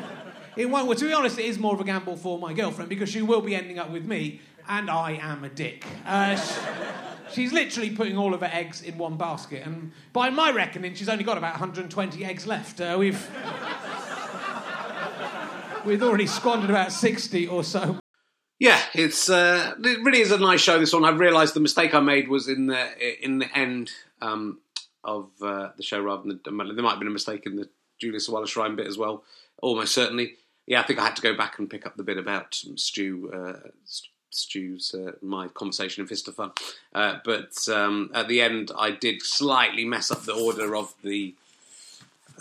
it 0.55 0.69
won't. 0.69 0.97
To 0.97 1.05
be 1.05 1.13
honest, 1.13 1.37
it 1.37 1.45
is 1.45 1.59
more 1.59 1.73
of 1.73 1.81
a 1.81 1.83
gamble 1.83 2.15
for 2.15 2.39
my 2.39 2.53
girlfriend 2.53 2.89
because 2.89 3.09
she 3.09 3.21
will 3.21 3.41
be 3.41 3.55
ending 3.55 3.77
up 3.77 3.91
with 3.91 4.05
me 4.05 4.41
and 4.69 4.89
I 4.89 5.19
am 5.21 5.43
a 5.43 5.49
dick. 5.49 5.83
Uh, 6.05 6.35
she, 6.35 6.55
She's 7.33 7.53
literally 7.53 7.91
putting 7.91 8.17
all 8.17 8.33
of 8.33 8.41
her 8.41 8.49
eggs 8.51 8.81
in 8.81 8.97
one 8.97 9.17
basket, 9.17 9.65
and 9.65 9.91
by 10.13 10.29
my 10.29 10.51
reckoning, 10.51 10.95
she's 10.95 11.09
only 11.09 11.23
got 11.23 11.37
about 11.37 11.53
120 11.53 12.25
eggs 12.25 12.47
left. 12.47 12.81
Uh, 12.81 12.95
we've 12.97 13.29
we've 15.85 16.01
already 16.01 16.27
squandered 16.27 16.69
about 16.69 16.91
60 16.91 17.47
or 17.47 17.63
so. 17.63 17.99
Yeah, 18.57 18.81
it's 18.93 19.29
uh, 19.29 19.75
it 19.79 20.03
really 20.03 20.21
is 20.21 20.31
a 20.31 20.37
nice 20.37 20.61
show. 20.61 20.79
This 20.79 20.93
one, 20.93 21.05
I 21.05 21.11
realised 21.11 21.53
the 21.53 21.59
mistake 21.59 21.93
I 21.93 21.99
made 21.99 22.27
was 22.27 22.47
in 22.47 22.67
the 22.67 23.23
in 23.23 23.39
the 23.39 23.57
end 23.57 23.91
um, 24.21 24.59
of 25.03 25.29
uh, 25.41 25.69
the 25.77 25.83
show 25.83 26.01
rather 26.01 26.23
than 26.23 26.39
the, 26.43 26.73
there 26.73 26.83
might 26.83 26.91
have 26.91 26.99
been 26.99 27.07
a 27.07 27.11
mistake 27.11 27.45
in 27.45 27.55
the 27.55 27.69
Julia 28.01 28.19
Sawalha 28.19 28.47
Shrine 28.47 28.75
bit 28.75 28.87
as 28.87 28.97
well. 28.97 29.23
Almost 29.61 29.93
certainly, 29.93 30.33
yeah. 30.65 30.79
I 30.79 30.83
think 30.83 30.99
I 30.99 31.03
had 31.03 31.15
to 31.17 31.21
go 31.21 31.37
back 31.37 31.59
and 31.59 31.69
pick 31.69 31.85
up 31.85 31.95
the 31.95 32.03
bit 32.03 32.17
about 32.17 32.55
Stu. 32.75 33.31
Stu's 34.31 34.93
uh, 34.93 35.13
my 35.21 35.47
conversation 35.47 36.01
in 36.01 36.07
Fist 36.07 36.27
of 36.27 36.35
Fun, 36.35 36.51
uh, 36.93 37.15
but 37.25 37.51
um, 37.71 38.11
at 38.13 38.27
the 38.27 38.41
end 38.41 38.71
I 38.77 38.91
did 38.91 39.21
slightly 39.21 39.85
mess 39.85 40.11
up 40.11 40.23
the 40.23 40.33
order 40.33 40.75
of 40.75 40.93
the 41.03 41.35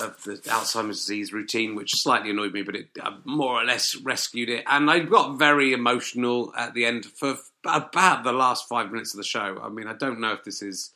of 0.00 0.22
the 0.22 0.34
Alzheimer's 0.46 1.00
disease 1.00 1.32
routine, 1.32 1.74
which 1.74 1.90
slightly 1.92 2.30
annoyed 2.30 2.52
me, 2.52 2.62
but 2.62 2.76
it 2.76 2.88
uh, 3.02 3.16
more 3.24 3.60
or 3.60 3.64
less 3.64 3.96
rescued 3.96 4.48
it. 4.48 4.64
And 4.66 4.90
I 4.90 5.00
got 5.00 5.38
very 5.38 5.72
emotional 5.72 6.52
at 6.56 6.74
the 6.74 6.84
end 6.86 7.06
for 7.06 7.36
about 7.64 8.24
the 8.24 8.32
last 8.32 8.68
five 8.68 8.90
minutes 8.90 9.14
of 9.14 9.18
the 9.18 9.24
show. 9.24 9.60
I 9.62 9.68
mean, 9.68 9.86
I 9.86 9.94
don't 9.94 10.20
know 10.20 10.32
if 10.32 10.44
this 10.44 10.62
is 10.62 10.92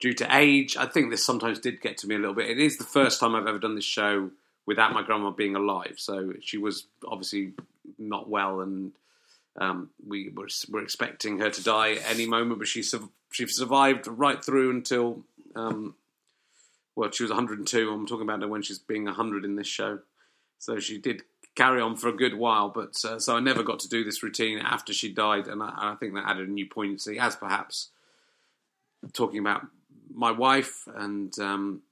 due 0.00 0.14
to 0.14 0.36
age. 0.36 0.76
I 0.76 0.86
think 0.86 1.10
this 1.10 1.24
sometimes 1.24 1.58
did 1.58 1.80
get 1.80 1.98
to 1.98 2.06
me 2.06 2.14
a 2.14 2.18
little 2.18 2.34
bit. 2.34 2.50
It 2.50 2.58
is 2.58 2.78
the 2.78 2.84
first 2.84 3.20
time 3.20 3.34
I've 3.34 3.46
ever 3.46 3.58
done 3.58 3.74
this 3.74 3.84
show 3.84 4.30
without 4.66 4.92
my 4.92 5.02
grandma 5.02 5.30
being 5.30 5.56
alive, 5.56 5.94
so 5.96 6.34
she 6.40 6.56
was 6.56 6.86
obviously 7.06 7.52
not 7.98 8.28
well, 8.28 8.60
and 8.60 8.92
um, 9.58 9.90
we 10.06 10.30
were, 10.30 10.48
were, 10.68 10.82
expecting 10.82 11.38
her 11.38 11.50
to 11.50 11.62
die 11.62 11.98
any 12.06 12.26
moment, 12.26 12.58
but 12.58 12.68
she 12.68 12.82
she 13.32 13.46
survived 13.46 14.06
right 14.06 14.42
through 14.44 14.70
until. 14.70 15.24
Um, 15.54 15.94
well, 16.96 17.10
she 17.10 17.22
was 17.22 17.30
102. 17.30 17.90
I'm 17.90 18.06
talking 18.06 18.24
about 18.24 18.42
her 18.42 18.48
when 18.48 18.62
she's 18.62 18.78
being 18.78 19.04
100 19.04 19.44
in 19.44 19.56
this 19.56 19.66
show. 19.66 20.00
So 20.58 20.78
she 20.80 20.98
did 20.98 21.22
carry 21.54 21.80
on 21.80 21.96
for 21.96 22.08
a 22.08 22.16
good 22.16 22.34
while, 22.34 22.68
but 22.68 22.94
uh, 23.04 23.18
so 23.18 23.36
I 23.36 23.40
never 23.40 23.62
got 23.62 23.80
to 23.80 23.88
do 23.88 24.04
this 24.04 24.22
routine 24.22 24.58
after 24.58 24.92
she 24.92 25.12
died, 25.12 25.46
and 25.46 25.62
I, 25.62 25.72
I 25.76 25.94
think 25.98 26.14
that 26.14 26.28
added 26.28 26.48
a 26.48 26.52
new 26.52 26.66
poignancy, 26.66 27.18
as 27.18 27.36
perhaps 27.36 27.90
talking 29.12 29.38
about 29.38 29.66
my 30.12 30.30
wife 30.30 30.84
and 30.94 31.36
um, 31.38 31.82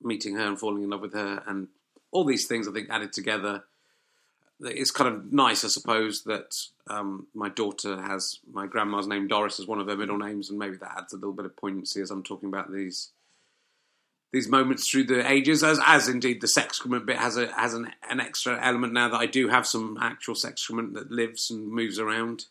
meeting 0.00 0.36
her 0.36 0.46
and 0.46 0.58
falling 0.58 0.82
in 0.82 0.90
love 0.90 1.00
with 1.00 1.14
her, 1.14 1.42
and 1.46 1.68
all 2.10 2.24
these 2.24 2.46
things 2.46 2.68
I 2.68 2.72
think 2.72 2.88
added 2.90 3.12
together. 3.12 3.64
It's 4.60 4.90
kind 4.90 5.12
of 5.12 5.32
nice, 5.32 5.64
I 5.64 5.68
suppose, 5.68 6.22
that 6.24 6.56
um, 6.86 7.26
my 7.34 7.48
daughter 7.48 8.00
has 8.00 8.38
my 8.50 8.66
grandma's 8.66 9.08
name 9.08 9.26
Doris 9.26 9.58
as 9.58 9.66
one 9.66 9.80
of 9.80 9.88
her 9.88 9.96
middle 9.96 10.18
names, 10.18 10.50
and 10.50 10.58
maybe 10.58 10.76
that 10.76 10.94
adds 10.96 11.12
a 11.12 11.16
little 11.16 11.32
bit 11.32 11.46
of 11.46 11.56
poignancy 11.56 12.00
as 12.00 12.10
I'm 12.10 12.22
talking 12.22 12.48
about 12.48 12.72
these 12.72 13.10
these 14.32 14.48
moments 14.48 14.88
through 14.88 15.04
the 15.04 15.30
ages, 15.30 15.62
as 15.62 15.78
as 15.84 16.08
indeed 16.08 16.40
the 16.40 16.46
sexcrement 16.46 17.06
bit 17.06 17.16
has 17.16 17.36
a 17.36 17.52
has 17.52 17.74
an, 17.74 17.92
an 18.08 18.20
extra 18.20 18.58
element 18.64 18.92
now 18.92 19.08
that 19.08 19.20
I 19.20 19.26
do 19.26 19.48
have 19.48 19.66
some 19.66 19.98
actual 20.00 20.34
sexcrement 20.34 20.94
that 20.94 21.10
lives 21.10 21.50
and 21.50 21.68
moves 21.68 21.98
around, 21.98 22.46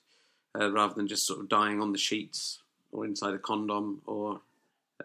uh, 0.60 0.72
rather 0.72 0.94
than 0.94 1.08
just 1.08 1.26
sort 1.26 1.40
of 1.40 1.50
dying 1.50 1.82
on 1.82 1.92
the 1.92 1.98
sheets 1.98 2.60
or 2.92 3.06
inside 3.06 3.34
a 3.34 3.40
condom 3.40 4.02
or 4.06 4.42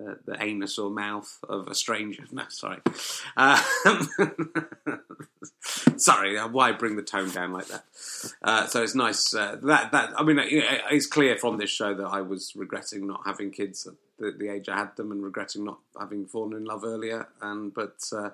uh, 0.00 0.14
the 0.24 0.42
anus 0.42 0.78
or 0.78 0.90
mouth 0.90 1.38
of 1.48 1.68
a 1.68 1.74
stranger. 1.74 2.24
No, 2.32 2.42
sorry. 2.48 2.80
Uh, 3.36 3.62
sorry, 5.96 6.38
why 6.38 6.72
bring 6.72 6.96
the 6.96 7.02
tone 7.02 7.30
down 7.30 7.52
like 7.52 7.68
that? 7.68 7.84
Uh, 8.42 8.66
so 8.66 8.82
it's 8.82 8.94
nice 8.94 9.34
uh, 9.34 9.56
that 9.62 9.92
that 9.92 10.12
I 10.18 10.22
mean, 10.22 10.38
it's 10.40 11.06
clear 11.06 11.36
from 11.36 11.56
this 11.56 11.70
show 11.70 11.94
that 11.94 12.06
I 12.06 12.20
was 12.20 12.54
regretting 12.54 13.06
not 13.06 13.22
having 13.24 13.50
kids 13.50 13.86
at 13.86 13.94
the, 14.18 14.32
the, 14.32 14.52
age 14.52 14.68
I 14.68 14.76
had 14.76 14.96
them, 14.96 15.12
and 15.12 15.22
regretting 15.22 15.64
not 15.64 15.78
having 15.98 16.26
fallen 16.26 16.54
in 16.54 16.64
love 16.64 16.84
earlier. 16.84 17.28
And 17.40 17.72
but 17.72 17.98
uh, 18.12 18.30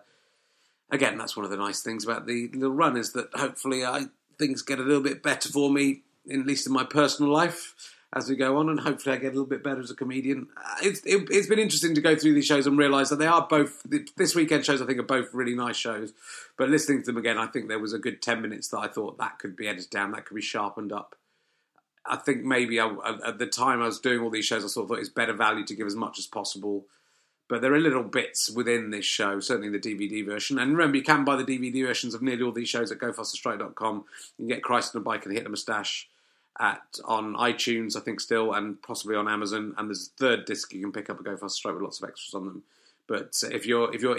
again, 0.90 1.16
that's 1.16 1.36
one 1.36 1.44
of 1.44 1.50
the 1.50 1.56
nice 1.56 1.80
things 1.80 2.04
about 2.04 2.26
the 2.26 2.48
little 2.52 2.74
run 2.74 2.96
is 2.96 3.12
that 3.12 3.28
hopefully 3.34 3.84
I 3.84 4.06
things 4.38 4.62
get 4.62 4.80
a 4.80 4.82
little 4.82 5.02
bit 5.02 5.22
better 5.22 5.48
for 5.48 5.70
me, 5.70 6.02
at 6.30 6.46
least 6.46 6.66
in 6.66 6.72
my 6.72 6.84
personal 6.84 7.30
life 7.30 7.74
as 8.14 8.28
we 8.28 8.36
go 8.36 8.58
on, 8.58 8.68
and 8.68 8.80
hopefully 8.80 9.16
I 9.16 9.18
get 9.18 9.28
a 9.28 9.30
little 9.30 9.46
bit 9.46 9.62
better 9.62 9.80
as 9.80 9.90
a 9.90 9.94
comedian. 9.94 10.48
Uh, 10.56 10.74
it's, 10.82 11.00
it, 11.06 11.32
has 11.32 11.46
been 11.46 11.58
interesting 11.58 11.94
to 11.94 12.00
go 12.00 12.14
through 12.14 12.34
these 12.34 12.46
shows 12.46 12.66
and 12.66 12.76
realise 12.76 13.08
that 13.08 13.18
they 13.18 13.26
are 13.26 13.46
both 13.48 13.82
this 14.16 14.34
weekend 14.34 14.66
shows. 14.66 14.82
I 14.82 14.86
think 14.86 14.98
are 14.98 15.04
both 15.04 15.32
really 15.32 15.54
nice 15.54 15.76
shows, 15.76 16.12
but 16.58 16.68
listening 16.68 17.00
to 17.00 17.06
them 17.06 17.16
again, 17.16 17.38
I 17.38 17.46
think 17.46 17.68
there 17.68 17.78
was 17.78 17.94
a 17.94 17.98
good 17.98 18.20
ten 18.20 18.42
minutes 18.42 18.68
that 18.68 18.78
I 18.78 18.88
thought 18.88 19.18
that 19.18 19.38
could 19.38 19.56
be 19.56 19.66
edited 19.66 19.90
down, 19.90 20.12
that 20.12 20.26
could 20.26 20.34
be 20.34 20.42
sharpened 20.42 20.92
up. 20.92 21.16
I 22.04 22.16
think 22.16 22.42
maybe 22.42 22.80
I, 22.80 22.90
at 23.24 23.38
the 23.38 23.46
time 23.46 23.80
I 23.80 23.86
was 23.86 24.00
doing 24.00 24.20
all 24.20 24.30
these 24.30 24.44
shows, 24.44 24.64
I 24.64 24.68
sort 24.68 24.84
of 24.84 24.88
thought 24.88 24.98
it's 24.98 25.08
better 25.08 25.32
value 25.32 25.64
to 25.64 25.74
give 25.74 25.86
as 25.86 25.96
much 25.96 26.18
as 26.18 26.26
possible. 26.26 26.86
But 27.48 27.60
there 27.60 27.74
are 27.74 27.80
little 27.80 28.02
bits 28.02 28.50
within 28.50 28.90
this 28.90 29.04
show, 29.04 29.38
certainly 29.40 29.68
the 29.68 29.78
DVD 29.78 30.24
version. 30.24 30.58
And 30.58 30.72
remember, 30.72 30.96
you 30.96 31.02
can 31.02 31.24
buy 31.24 31.36
the 31.36 31.44
DVD 31.44 31.86
versions 31.86 32.14
of 32.14 32.22
nearly 32.22 32.42
all 32.42 32.52
these 32.52 32.68
shows 32.68 32.90
at 32.90 32.98
gofasterstripe.com. 32.98 34.04
You 34.38 34.46
can 34.46 34.48
get 34.48 34.62
Christ 34.62 34.94
on 34.94 35.02
a 35.02 35.04
Bike 35.04 35.26
and 35.26 35.34
Hitler 35.34 35.50
Moustache 35.50 36.08
at 36.58 36.82
on 37.04 37.34
iTunes, 37.34 37.96
I 37.96 38.00
think 38.00 38.20
still, 38.20 38.52
and 38.52 38.80
possibly 38.82 39.16
on 39.16 39.28
Amazon. 39.28 39.74
And 39.76 39.88
there's 39.88 40.10
a 40.14 40.18
third 40.18 40.44
disc 40.44 40.72
you 40.72 40.80
can 40.80 40.92
pick 40.92 41.10
up 41.10 41.18
at 41.18 41.24
Go 41.24 41.36
Faster 41.36 41.56
Stripe 41.56 41.74
with 41.74 41.82
lots 41.82 42.02
of 42.02 42.08
extras 42.08 42.34
on 42.34 42.44
them. 42.44 42.62
But 43.06 43.34
if 43.50 43.66
your 43.66 43.94
if 43.94 44.02
your 44.02 44.16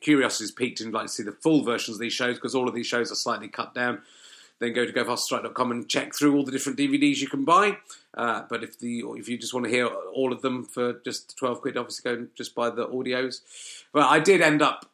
curiosity 0.00 0.44
is 0.44 0.50
piqued 0.50 0.80
and 0.80 0.88
you'd 0.88 0.94
like 0.94 1.06
to 1.06 1.12
see 1.12 1.22
the 1.22 1.32
full 1.32 1.64
versions 1.64 1.96
of 1.96 2.00
these 2.00 2.12
shows, 2.12 2.36
because 2.36 2.54
all 2.54 2.68
of 2.68 2.74
these 2.74 2.86
shows 2.86 3.12
are 3.12 3.16
slightly 3.16 3.48
cut 3.48 3.74
down, 3.74 4.02
then 4.58 4.72
go 4.72 4.86
to 4.86 4.92
gofasterstripe.com 4.92 5.70
and 5.70 5.88
check 5.88 6.14
through 6.14 6.34
all 6.34 6.44
the 6.44 6.52
different 6.52 6.78
DVDs 6.78 7.18
you 7.18 7.28
can 7.28 7.44
buy. 7.44 7.76
Uh, 8.14 8.42
but 8.48 8.62
if 8.62 8.78
the 8.78 9.04
if 9.16 9.28
you 9.28 9.36
just 9.36 9.54
want 9.54 9.64
to 9.64 9.70
hear 9.70 9.86
all 9.86 10.32
of 10.32 10.42
them 10.42 10.64
for 10.64 10.94
just 11.04 11.36
twelve 11.36 11.60
quid, 11.60 11.76
obviously 11.76 12.10
go 12.10 12.18
and 12.18 12.28
just 12.34 12.54
buy 12.54 12.70
the 12.70 12.86
audios. 12.86 13.42
But 13.92 14.04
I 14.04 14.18
did 14.18 14.40
end 14.40 14.62
up 14.62 14.86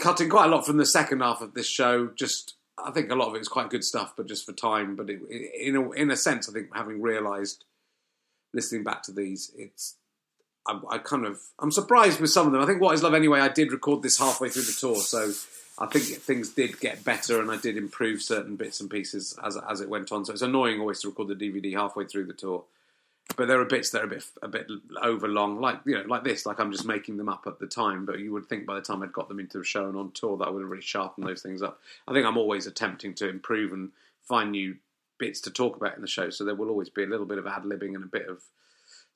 cutting 0.00 0.28
quite 0.28 0.46
a 0.46 0.48
lot 0.48 0.66
from 0.66 0.76
the 0.76 0.86
second 0.86 1.20
half 1.20 1.40
of 1.40 1.54
this 1.54 1.66
show, 1.68 2.08
just 2.14 2.55
I 2.78 2.90
think 2.90 3.10
a 3.10 3.14
lot 3.14 3.28
of 3.28 3.34
it 3.34 3.40
is 3.40 3.48
quite 3.48 3.70
good 3.70 3.84
stuff, 3.84 4.14
but 4.16 4.26
just 4.26 4.44
for 4.44 4.52
time. 4.52 4.96
But 4.96 5.08
it, 5.10 5.20
in 5.58 5.76
a, 5.76 5.90
in 5.92 6.10
a 6.10 6.16
sense, 6.16 6.48
I 6.48 6.52
think 6.52 6.68
having 6.74 7.00
realised, 7.00 7.64
listening 8.52 8.84
back 8.84 9.02
to 9.04 9.12
these, 9.12 9.50
it's 9.56 9.96
I, 10.66 10.80
I, 10.90 10.98
kind 10.98 11.24
of 11.24 11.40
I'm 11.58 11.72
surprised 11.72 12.20
with 12.20 12.30
some 12.30 12.46
of 12.46 12.52
them. 12.52 12.62
I 12.62 12.66
think 12.66 12.80
what 12.80 12.94
is 12.94 13.02
love 13.02 13.14
anyway. 13.14 13.40
I 13.40 13.48
did 13.48 13.72
record 13.72 14.02
this 14.02 14.18
halfway 14.18 14.48
through 14.50 14.62
the 14.62 14.76
tour, 14.78 14.96
so 14.96 15.32
I 15.78 15.86
think 15.86 16.04
things 16.04 16.50
did 16.50 16.80
get 16.80 17.04
better, 17.04 17.40
and 17.40 17.50
I 17.50 17.56
did 17.56 17.76
improve 17.76 18.22
certain 18.22 18.56
bits 18.56 18.80
and 18.80 18.90
pieces 18.90 19.38
as 19.42 19.56
as 19.56 19.80
it 19.80 19.88
went 19.88 20.12
on. 20.12 20.24
So 20.24 20.32
it's 20.32 20.42
annoying 20.42 20.80
always 20.80 21.00
to 21.00 21.08
record 21.08 21.28
the 21.28 21.34
DVD 21.34 21.74
halfway 21.74 22.04
through 22.04 22.26
the 22.26 22.34
tour 22.34 22.64
but 23.34 23.48
there 23.48 23.60
are 23.60 23.64
bits 23.64 23.90
that 23.90 24.02
are 24.02 24.06
a 24.06 24.08
bit 24.08 24.24
a 24.42 24.48
bit 24.48 24.70
over 25.02 25.26
long, 25.26 25.60
like 25.60 25.80
you 25.84 25.94
know, 25.94 26.04
like 26.06 26.24
this. 26.24 26.46
Like 26.46 26.60
I'm 26.60 26.70
just 26.70 26.86
making 26.86 27.16
them 27.16 27.28
up 27.28 27.44
at 27.46 27.58
the 27.58 27.66
time, 27.66 28.06
but 28.06 28.20
you 28.20 28.32
would 28.32 28.46
think 28.46 28.66
by 28.66 28.74
the 28.76 28.80
time 28.80 29.02
I'd 29.02 29.12
got 29.12 29.28
them 29.28 29.40
into 29.40 29.60
a 29.60 29.64
show 29.64 29.88
and 29.88 29.96
on 29.96 30.12
tour 30.12 30.36
that 30.36 30.44
I 30.46 30.50
would 30.50 30.62
have 30.62 30.70
really 30.70 30.82
sharpened 30.82 31.26
those 31.26 31.42
things 31.42 31.62
up. 31.62 31.80
I 32.06 32.12
think 32.12 32.26
I'm 32.26 32.38
always 32.38 32.66
attempting 32.66 33.14
to 33.14 33.28
improve 33.28 33.72
and 33.72 33.90
find 34.22 34.52
new 34.52 34.76
bits 35.18 35.40
to 35.42 35.50
talk 35.50 35.76
about 35.76 35.96
in 35.96 36.02
the 36.02 36.08
show, 36.08 36.30
so 36.30 36.44
there 36.44 36.54
will 36.54 36.70
always 36.70 36.88
be 36.88 37.02
a 37.02 37.06
little 37.06 37.26
bit 37.26 37.38
of 37.38 37.46
ad 37.46 37.62
libbing 37.62 37.94
and 37.94 38.04
a 38.04 38.08
bit 38.08 38.28
of 38.28 38.42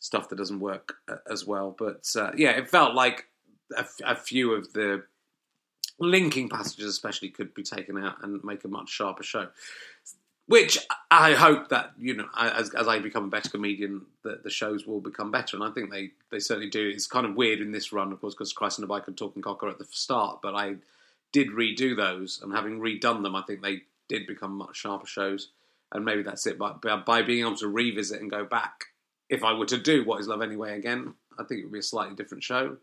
stuff 0.01 0.29
that 0.29 0.37
doesn't 0.37 0.61
work 0.61 0.95
uh, 1.09 1.17
as 1.31 1.47
well. 1.47 1.75
But 1.79 2.11
uh, 2.17 2.33
yeah, 2.37 2.51
it 2.51 2.69
felt 2.69 2.95
like 2.95 3.27
a, 3.77 3.85
a 4.05 4.17
few 4.17 4.53
of 4.55 4.73
the 4.73 5.05
linking 5.99 6.49
passages, 6.49 6.87
especially, 6.87 7.29
could 7.29 7.55
be 7.55 7.63
taken 7.63 7.97
out 7.97 8.17
and 8.23 8.43
make 8.43 8.65
a 8.65 8.69
much 8.69 8.89
sharper 8.89 9.23
show. 9.23 9.49
Which 10.51 10.85
I 11.13 11.35
hope 11.35 11.69
that 11.69 11.93
you 11.97 12.17
know, 12.17 12.27
as, 12.37 12.75
as 12.75 12.89
I 12.89 12.99
become 12.99 13.27
a 13.27 13.29
better 13.29 13.49
comedian, 13.49 14.07
that 14.25 14.43
the 14.43 14.51
shows 14.51 14.85
will 14.85 15.01
become 15.01 15.31
better, 15.31 15.57
and 15.57 15.63
I 15.63 15.71
think 15.71 15.93
they, 15.93 16.11
they 16.33 16.41
certainly 16.41 16.69
do. 16.69 16.89
It's 16.89 17.07
kind 17.07 17.25
of 17.25 17.37
weird 17.37 17.61
in 17.61 17.71
this 17.71 17.93
run, 17.93 18.11
of 18.11 18.21
course, 18.21 18.35
because 18.35 18.53
Christ 18.53 18.81
on 18.81 18.85
a 18.85 18.89
Bike 18.89 19.07
and 19.07 19.17
Talking 19.17 19.43
Cocker 19.43 19.69
at 19.69 19.79
the 19.79 19.85
start, 19.85 20.41
but 20.43 20.57
I 20.57 20.75
did 21.31 21.51
redo 21.51 21.97
those, 21.97 22.41
and 22.43 22.53
having 22.53 22.81
redone 22.81 23.23
them, 23.23 23.37
I 23.37 23.43
think 23.43 23.63
they 23.63 23.83
did 24.09 24.27
become 24.27 24.57
much 24.57 24.75
sharper 24.75 25.07
shows, 25.07 25.51
and 25.93 26.05
maybe 26.05 26.25
that's 26.25 26.45
it. 26.49 26.59
But 26.59 26.83
by 27.07 27.23
being 27.23 27.47
able 27.47 27.57
to 27.59 27.69
revisit 27.69 28.21
and 28.21 28.29
go 28.29 28.45
back, 28.45 28.87
if 29.29 29.45
I 29.45 29.53
were 29.53 29.67
to 29.67 29.79
do 29.79 30.05
What 30.05 30.19
Is 30.19 30.27
Love 30.27 30.43
Anyway 30.43 30.77
again, 30.77 31.15
I 31.39 31.45
think 31.45 31.61
it 31.61 31.67
would 31.67 31.75
be 31.75 31.79
a 31.79 31.83
slightly 31.85 32.17
different 32.17 32.43
show 32.43 32.77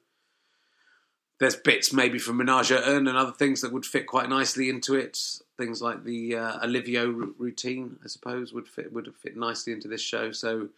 there's 1.39 1.56
bits 1.56 1.94
maybe 1.94 2.17
from 2.17 2.38
Menage 2.38 2.72
Un 2.72 3.08
and 3.08 3.17
other 3.17 3.32
things 3.32 3.62
that 3.62 3.72
would 3.72 3.86
fit 3.86 4.08
quite 4.08 4.29
nicely 4.29 4.70
into 4.70 4.96
it. 4.96 5.20
Things 5.58 5.82
like 5.82 6.03
the 6.03 6.36
uh, 6.36 6.65
Olivio 6.65 7.22
r- 7.22 7.29
routine, 7.38 7.98
I 8.03 8.08
suppose, 8.08 8.53
would 8.53 8.67
fit 8.67 8.91
would 8.91 9.13
fit 9.15 9.38
nicely 9.38 9.74
into 9.74 9.88
this 9.88 10.01
show. 10.01 10.32
So 10.32 10.70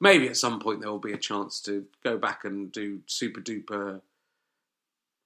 maybe 0.00 0.28
at 0.28 0.36
some 0.36 0.60
point 0.60 0.80
there 0.80 0.90
will 0.90 0.98
be 0.98 1.12
a 1.12 1.18
chance 1.18 1.60
to 1.62 1.86
go 2.02 2.16
back 2.16 2.44
and 2.44 2.70
do 2.70 3.00
super 3.06 3.40
duper 3.40 4.00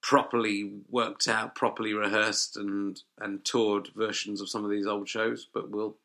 properly 0.01 0.71
worked 0.89 1.27
out, 1.27 1.55
properly 1.55 1.93
rehearsed 1.93 2.57
and 2.57 3.01
and 3.19 3.45
toured 3.45 3.89
versions 3.95 4.41
of 4.41 4.49
some 4.49 4.63
of 4.63 4.71
these 4.71 4.87
old 4.87 5.07
shows. 5.07 5.47
But 5.53 5.69
we'll 5.69 5.97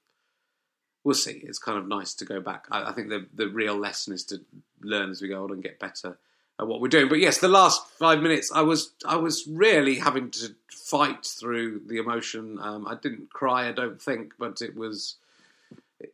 we'll 1.04 1.14
see. 1.14 1.42
It's 1.44 1.58
kind 1.58 1.78
of 1.78 1.88
nice 1.88 2.12
to 2.14 2.26
go 2.26 2.38
back. 2.40 2.66
I, 2.70 2.90
I 2.90 2.92
think 2.92 3.08
the 3.08 3.26
the 3.32 3.48
real 3.48 3.76
lesson 3.76 4.12
is 4.12 4.24
to 4.24 4.42
learn 4.82 5.10
as 5.10 5.22
we 5.22 5.28
go 5.28 5.44
on 5.44 5.52
and 5.52 5.62
get 5.62 5.78
better 5.78 6.18
at 6.58 6.66
what 6.66 6.80
we're 6.80 6.88
doing. 6.88 7.08
But 7.08 7.18
yes, 7.18 7.38
the 7.38 7.48
last 7.48 7.86
five 7.98 8.20
minutes, 8.20 8.50
I 8.52 8.62
was 8.62 8.92
I 9.06 9.16
was 9.16 9.46
really 9.46 9.96
having 9.96 10.30
to 10.32 10.54
fight 10.70 11.24
through 11.24 11.82
the 11.86 11.98
emotion. 11.98 12.58
Um, 12.60 12.86
I 12.86 12.94
didn't 12.94 13.32
cry, 13.32 13.68
I 13.68 13.72
don't 13.72 14.00
think, 14.00 14.34
but 14.38 14.62
it 14.62 14.76
was 14.76 15.16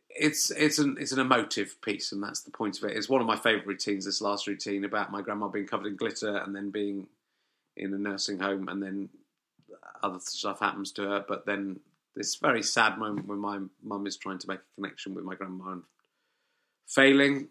it's 0.09 0.51
it's 0.51 0.79
an 0.79 0.97
it's 0.99 1.11
an 1.11 1.19
emotive 1.19 1.81
piece, 1.81 2.11
and 2.11 2.23
that's 2.23 2.41
the 2.41 2.51
point 2.51 2.77
of 2.77 2.89
it. 2.89 2.97
It's 2.97 3.09
one 3.09 3.21
of 3.21 3.27
my 3.27 3.35
favourite 3.35 3.67
routines. 3.67 4.05
This 4.05 4.21
last 4.21 4.47
routine 4.47 4.83
about 4.85 5.11
my 5.11 5.21
grandma 5.21 5.47
being 5.47 5.67
covered 5.67 5.87
in 5.87 5.95
glitter 5.95 6.37
and 6.37 6.55
then 6.55 6.69
being 6.69 7.07
in 7.75 7.93
a 7.93 7.97
nursing 7.97 8.39
home, 8.39 8.67
and 8.67 8.81
then 8.81 9.09
other 10.03 10.19
stuff 10.19 10.59
happens 10.59 10.91
to 10.93 11.03
her. 11.03 11.25
But 11.27 11.45
then 11.45 11.79
this 12.15 12.35
very 12.35 12.63
sad 12.63 12.97
moment 12.97 13.27
when 13.27 13.39
my 13.39 13.59
mum 13.83 14.07
is 14.07 14.17
trying 14.17 14.39
to 14.39 14.47
make 14.47 14.59
a 14.59 14.75
connection 14.75 15.13
with 15.13 15.23
my 15.23 15.35
grandma 15.35 15.71
and 15.71 15.83
failing, 16.87 17.49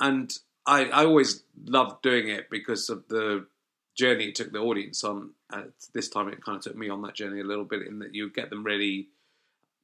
and 0.00 0.32
I 0.66 0.86
I 0.86 1.04
always 1.04 1.42
loved 1.64 2.02
doing 2.02 2.28
it 2.28 2.50
because 2.50 2.88
of 2.90 3.06
the 3.08 3.46
journey 3.94 4.26
it 4.26 4.34
took 4.34 4.52
the 4.52 4.58
audience 4.58 5.04
on. 5.04 5.30
Uh, 5.52 5.62
this 5.92 6.08
time 6.08 6.28
it 6.28 6.44
kind 6.44 6.56
of 6.56 6.62
took 6.62 6.76
me 6.76 6.88
on 6.88 7.02
that 7.02 7.14
journey 7.14 7.40
a 7.40 7.44
little 7.44 7.64
bit 7.64 7.86
in 7.86 8.00
that 8.00 8.14
you 8.14 8.30
get 8.30 8.50
them 8.50 8.64
really 8.64 9.08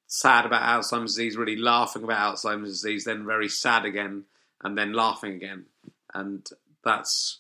sad 0.07 0.45
about 0.45 0.63
Alzheimer's 0.63 1.15
disease, 1.15 1.37
really 1.37 1.57
laughing 1.57 2.03
about 2.03 2.35
Alzheimer's 2.35 2.71
disease, 2.71 3.05
then 3.05 3.25
very 3.25 3.49
sad 3.49 3.85
again, 3.85 4.25
and 4.63 4.77
then 4.77 4.93
laughing 4.93 5.35
again, 5.35 5.67
and 6.13 6.49
that's 6.85 7.39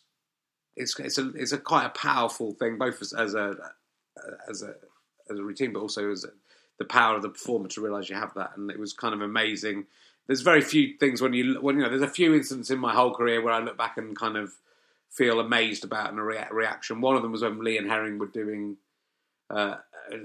it's 0.77 0.99
it's 1.01 1.19
a 1.19 1.31
it's 1.35 1.53
a 1.53 1.59
quite 1.59 1.87
a 1.87 1.91
powerful 1.91 2.53
thing, 2.53 2.79
both 2.79 3.03
as, 3.03 3.13
as 3.13 3.35
a 3.35 3.57
as 4.49 4.63
a 4.63 4.75
as 5.31 5.39
a 5.39 5.43
routine, 5.43 5.73
but 5.73 5.81
also 5.81 6.11
as 6.11 6.25
a, 6.25 6.29
the 6.79 6.85
power 6.85 7.17
of 7.17 7.23
the 7.23 7.29
performer 7.29 7.69
to 7.69 7.81
realise 7.81 8.09
you 8.09 8.17
have 8.17 8.35
that, 8.35 8.57
and 8.57 8.71
it 8.71 8.79
was 8.79 8.93
kind 8.93 9.15
of 9.15 9.21
amazing. 9.21 9.87
There's 10.31 10.43
very 10.43 10.61
few 10.61 10.97
things 10.97 11.21
when 11.21 11.33
you 11.33 11.61
when 11.61 11.75
you 11.75 11.83
know 11.83 11.89
there's 11.89 12.03
a 12.03 12.07
few 12.07 12.33
incidents 12.37 12.71
in 12.71 12.79
my 12.79 12.95
whole 12.95 13.13
career 13.13 13.43
where 13.43 13.53
I 13.53 13.59
look 13.59 13.77
back 13.77 13.99
and 13.99 14.17
kind 14.17 14.37
of 14.37 14.53
feel 15.09 15.41
amazed 15.41 15.83
about 15.83 16.11
and 16.11 16.21
a 16.21 16.23
rea- 16.23 16.47
reaction. 16.53 17.01
One 17.01 17.17
of 17.17 17.23
them 17.23 17.33
was 17.33 17.43
when 17.43 17.65
Lee 17.65 17.77
and 17.77 17.91
Herring 17.91 18.17
were 18.17 18.29
doing 18.29 18.77
uh, 19.51 19.79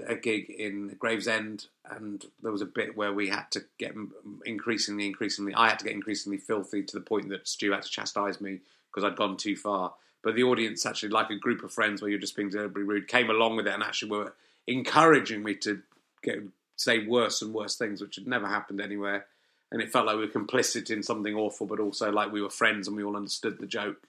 a, 0.06 0.14
gig 0.14 0.48
in 0.48 0.94
Gravesend, 1.00 1.66
and 1.90 2.24
there 2.40 2.52
was 2.52 2.62
a 2.62 2.66
bit 2.66 2.96
where 2.96 3.12
we 3.12 3.30
had 3.30 3.50
to 3.50 3.64
get 3.78 3.96
increasingly, 4.44 5.08
increasingly. 5.08 5.52
I 5.54 5.70
had 5.70 5.80
to 5.80 5.84
get 5.86 5.94
increasingly 5.94 6.38
filthy 6.38 6.84
to 6.84 6.96
the 6.96 7.04
point 7.04 7.28
that 7.30 7.48
Stu 7.48 7.72
had 7.72 7.82
to 7.82 7.90
chastise 7.90 8.40
me 8.40 8.60
because 8.88 9.02
I'd 9.02 9.16
gone 9.16 9.36
too 9.36 9.56
far. 9.56 9.94
But 10.22 10.36
the 10.36 10.44
audience, 10.44 10.86
actually, 10.86 11.08
like 11.08 11.30
a 11.30 11.36
group 11.36 11.64
of 11.64 11.72
friends 11.72 12.00
where 12.00 12.12
you're 12.12 12.20
just 12.20 12.36
being 12.36 12.50
deliberately 12.50 12.84
rude, 12.84 13.08
came 13.08 13.28
along 13.28 13.56
with 13.56 13.66
it 13.66 13.74
and 13.74 13.82
actually 13.82 14.12
were 14.12 14.34
encouraging 14.68 15.42
me 15.42 15.56
to 15.56 15.82
get 16.22 16.44
say 16.76 17.04
worse 17.04 17.42
and 17.42 17.52
worse 17.52 17.74
things, 17.74 18.00
which 18.00 18.14
had 18.14 18.28
never 18.28 18.46
happened 18.46 18.80
anywhere. 18.80 19.26
And 19.72 19.82
it 19.82 19.90
felt 19.90 20.06
like 20.06 20.16
we 20.16 20.26
were 20.26 20.32
complicit 20.32 20.90
in 20.90 21.02
something 21.02 21.34
awful, 21.34 21.66
but 21.66 21.80
also 21.80 22.10
like 22.12 22.32
we 22.32 22.42
were 22.42 22.50
friends 22.50 22.86
and 22.86 22.96
we 22.96 23.02
all 23.02 23.16
understood 23.16 23.58
the 23.58 23.66
joke, 23.66 24.06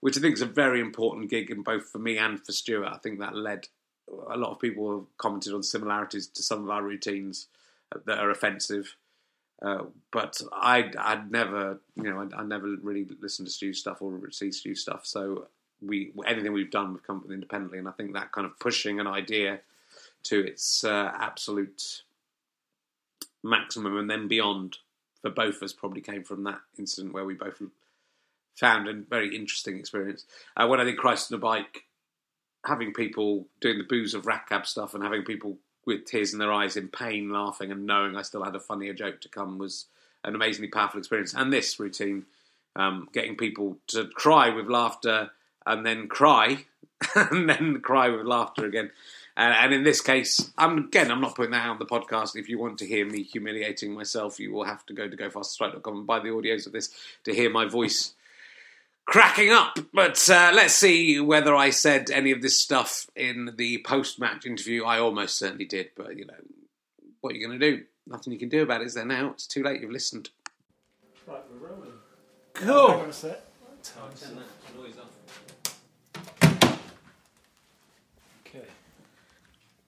which 0.00 0.16
I 0.16 0.20
think 0.20 0.34
is 0.34 0.42
a 0.42 0.46
very 0.46 0.80
important 0.80 1.28
gig, 1.28 1.50
in 1.50 1.62
both 1.62 1.88
for 1.88 1.98
me 1.98 2.18
and 2.18 2.44
for 2.44 2.52
Stuart. 2.52 2.92
I 2.92 2.98
think 2.98 3.18
that 3.18 3.34
led 3.34 3.68
a 4.30 4.36
lot 4.36 4.52
of 4.52 4.60
people 4.60 4.92
have 4.92 5.18
commented 5.18 5.54
on 5.54 5.62
similarities 5.62 6.26
to 6.28 6.42
some 6.42 6.62
of 6.62 6.70
our 6.70 6.82
routines 6.82 7.48
that 8.04 8.18
are 8.18 8.30
offensive. 8.30 8.96
Uh, 9.60 9.84
but 10.10 10.40
I, 10.52 10.90
I'd 10.98 11.30
never, 11.30 11.78
you 11.96 12.04
know, 12.04 12.28
I, 12.32 12.40
I 12.40 12.44
never 12.44 12.76
really 12.82 13.06
listened 13.20 13.46
to 13.46 13.52
Stu 13.52 13.72
stuff 13.72 14.02
or 14.02 14.30
see 14.30 14.50
Stu 14.50 14.74
stuff. 14.74 15.06
So 15.06 15.46
we, 15.80 16.12
anything 16.26 16.52
we've 16.52 16.70
done, 16.70 16.92
we've 16.92 17.06
come 17.06 17.22
with 17.22 17.32
independently, 17.32 17.78
and 17.78 17.88
I 17.88 17.92
think 17.92 18.12
that 18.14 18.32
kind 18.32 18.44
of 18.44 18.58
pushing 18.58 18.98
an 18.98 19.06
idea 19.06 19.60
to 20.24 20.44
its 20.44 20.84
uh, 20.84 21.12
absolute 21.18 22.02
maximum 23.42 23.96
and 23.96 24.08
then 24.08 24.28
beyond 24.28 24.78
for 25.22 25.30
both 25.30 25.56
of 25.56 25.62
us 25.62 25.72
probably 25.72 26.00
came 26.00 26.24
from 26.24 26.44
that 26.44 26.60
incident 26.78 27.14
where 27.14 27.24
we 27.24 27.34
both 27.34 27.62
found 28.56 28.88
a 28.88 28.92
very 28.92 29.34
interesting 29.34 29.78
experience. 29.78 30.24
Uh, 30.56 30.66
when 30.66 30.80
I 30.80 30.84
did 30.84 30.98
Christ 30.98 31.32
on 31.32 31.36
a 31.36 31.40
Bike, 31.40 31.84
having 32.66 32.92
people 32.92 33.46
doing 33.60 33.78
the 33.78 33.84
booze 33.84 34.14
of 34.14 34.26
rat 34.26 34.46
cab 34.48 34.66
stuff 34.66 34.94
and 34.94 35.02
having 35.02 35.22
people 35.22 35.56
with 35.86 36.04
tears 36.04 36.32
in 36.32 36.38
their 36.38 36.52
eyes 36.52 36.76
in 36.76 36.88
pain 36.88 37.30
laughing 37.30 37.72
and 37.72 37.86
knowing 37.86 38.16
I 38.16 38.22
still 38.22 38.44
had 38.44 38.54
a 38.54 38.60
funnier 38.60 38.94
joke 38.94 39.20
to 39.22 39.28
come 39.28 39.58
was 39.58 39.86
an 40.24 40.34
amazingly 40.34 40.68
powerful 40.68 40.98
experience. 40.98 41.34
And 41.34 41.52
this 41.52 41.80
routine, 41.80 42.26
um, 42.76 43.08
getting 43.12 43.36
people 43.36 43.78
to 43.88 44.06
cry 44.06 44.50
with 44.50 44.68
laughter 44.68 45.30
and 45.66 45.84
then 45.84 46.08
cry 46.08 46.66
and 47.14 47.48
then 47.48 47.80
cry 47.80 48.08
with 48.08 48.26
laughter 48.26 48.64
again. 48.64 48.90
And, 49.36 49.54
and 49.54 49.72
in 49.72 49.82
this 49.82 50.00
case, 50.00 50.52
I'm 50.58 50.78
again, 50.78 51.10
I'm 51.10 51.20
not 51.20 51.34
putting 51.34 51.52
that 51.52 51.64
out 51.64 51.72
on 51.72 51.78
the 51.78 51.86
podcast. 51.86 52.36
If 52.36 52.48
you 52.48 52.58
want 52.58 52.78
to 52.78 52.86
hear 52.86 53.06
me 53.06 53.22
humiliating 53.22 53.92
myself, 53.92 54.38
you 54.38 54.52
will 54.52 54.64
have 54.64 54.84
to 54.86 54.94
go 54.94 55.08
to 55.08 55.16
gofasterstripe.com 55.16 55.96
and 55.96 56.06
buy 56.06 56.20
the 56.20 56.28
audios 56.28 56.66
of 56.66 56.72
this 56.72 56.90
to 57.24 57.34
hear 57.34 57.50
my 57.50 57.66
voice 57.66 58.14
cracking 59.06 59.50
up. 59.50 59.78
But 59.92 60.28
uh, 60.28 60.52
let's 60.54 60.74
see 60.74 61.18
whether 61.20 61.54
I 61.54 61.70
said 61.70 62.10
any 62.10 62.30
of 62.30 62.42
this 62.42 62.60
stuff 62.60 63.06
in 63.16 63.54
the 63.56 63.82
post 63.86 64.20
match 64.20 64.46
interview. 64.46 64.84
I 64.84 64.98
almost 64.98 65.38
certainly 65.38 65.64
did, 65.64 65.90
but 65.96 66.16
you 66.16 66.26
know, 66.26 66.34
what 67.20 67.32
are 67.32 67.36
you 67.36 67.46
going 67.46 67.58
to 67.58 67.70
do? 67.70 67.84
Nothing 68.06 68.32
you 68.32 68.38
can 68.38 68.48
do 68.48 68.62
about 68.62 68.80
it, 68.80 68.86
is 68.86 68.94
there 68.94 69.04
now? 69.04 69.30
It's 69.30 69.46
too 69.46 69.62
late, 69.62 69.80
you've 69.80 69.90
listened. 69.90 70.30
Right, 71.26 71.40
we're 71.50 71.68
rolling. 71.68 71.92
Cool. 72.54 72.88
Hang 72.88 73.00
on 73.00 73.08
a 73.08 73.12
sec. 73.12 73.40
Okay. 78.46 78.66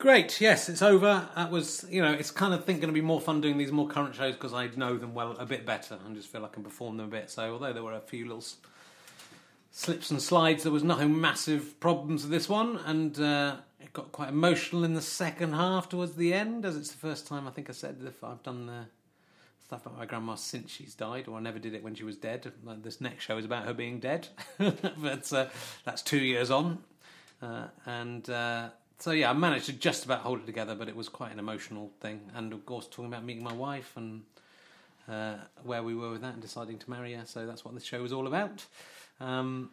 Great. 0.04 0.38
Yes, 0.38 0.68
it's 0.68 0.82
over. 0.82 1.26
That 1.34 1.50
was, 1.50 1.86
you 1.88 2.02
know, 2.02 2.12
it's 2.12 2.30
kind 2.30 2.52
of 2.52 2.66
think 2.66 2.82
going 2.82 2.90
to 2.90 2.92
be 2.92 3.00
more 3.00 3.22
fun 3.22 3.40
doing 3.40 3.56
these 3.56 3.72
more 3.72 3.88
current 3.88 4.14
shows 4.14 4.34
because 4.34 4.52
I 4.52 4.68
know 4.76 4.98
them 4.98 5.14
well 5.14 5.30
a 5.38 5.46
bit 5.46 5.64
better 5.64 5.96
and 6.04 6.14
just 6.14 6.28
feel 6.28 6.44
I 6.44 6.48
can 6.48 6.62
perform 6.62 6.98
them 6.98 7.06
a 7.06 7.08
bit. 7.08 7.30
So 7.30 7.54
although 7.54 7.72
there 7.72 7.82
were 7.82 7.94
a 7.94 8.02
few 8.02 8.26
little 8.26 8.44
slips 9.70 10.10
and 10.10 10.20
slides, 10.20 10.62
there 10.62 10.72
was 10.72 10.84
nothing 10.84 11.18
massive 11.18 11.80
problems 11.80 12.20
with 12.20 12.32
this 12.32 12.50
one, 12.50 12.76
and 12.84 13.18
uh, 13.18 13.56
it 13.80 13.94
got 13.94 14.12
quite 14.12 14.28
emotional 14.28 14.84
in 14.84 14.92
the 14.92 15.00
second 15.00 15.54
half 15.54 15.88
towards 15.88 16.16
the 16.16 16.34
end, 16.34 16.66
as 16.66 16.76
it's 16.76 16.90
the 16.90 16.98
first 16.98 17.26
time 17.26 17.48
I 17.48 17.50
think 17.50 17.70
I 17.70 17.72
said 17.72 17.96
if 18.06 18.22
I've 18.22 18.42
done 18.42 18.66
the 18.66 18.84
stuff 19.64 19.86
about 19.86 19.96
my 19.96 20.04
grandma 20.04 20.34
since 20.34 20.70
she's 20.70 20.94
died, 20.94 21.28
or 21.28 21.38
I 21.38 21.40
never 21.40 21.58
did 21.58 21.72
it 21.72 21.82
when 21.82 21.94
she 21.94 22.04
was 22.04 22.18
dead. 22.18 22.52
This 22.82 23.00
next 23.00 23.24
show 23.24 23.38
is 23.38 23.46
about 23.46 23.64
her 23.64 23.72
being 23.72 24.00
dead, 24.00 24.28
but 24.58 25.32
uh, 25.32 25.46
that's 25.86 26.02
two 26.02 26.20
years 26.20 26.50
on, 26.50 26.84
uh, 27.40 27.68
and 27.86 28.28
uh, 28.28 28.68
so 29.04 29.10
yeah, 29.10 29.28
I 29.28 29.34
managed 29.34 29.66
to 29.66 29.74
just 29.74 30.06
about 30.06 30.20
hold 30.20 30.38
it 30.38 30.46
together, 30.46 30.74
but 30.74 30.88
it 30.88 30.96
was 30.96 31.10
quite 31.10 31.30
an 31.30 31.38
emotional 31.38 31.90
thing, 32.00 32.22
and 32.34 32.54
of 32.54 32.64
course 32.64 32.86
talking 32.86 33.04
about 33.04 33.22
meeting 33.22 33.44
my 33.44 33.52
wife 33.52 33.92
and 33.96 34.22
uh, 35.06 35.34
where 35.62 35.82
we 35.82 35.94
were 35.94 36.10
with 36.12 36.22
that 36.22 36.32
and 36.32 36.40
deciding 36.40 36.78
to 36.78 36.88
marry 36.88 37.12
her. 37.12 37.26
So 37.26 37.44
that's 37.44 37.66
what 37.66 37.74
this 37.74 37.84
show 37.84 38.00
was 38.00 38.14
all 38.14 38.26
about. 38.26 38.64
Um, 39.20 39.68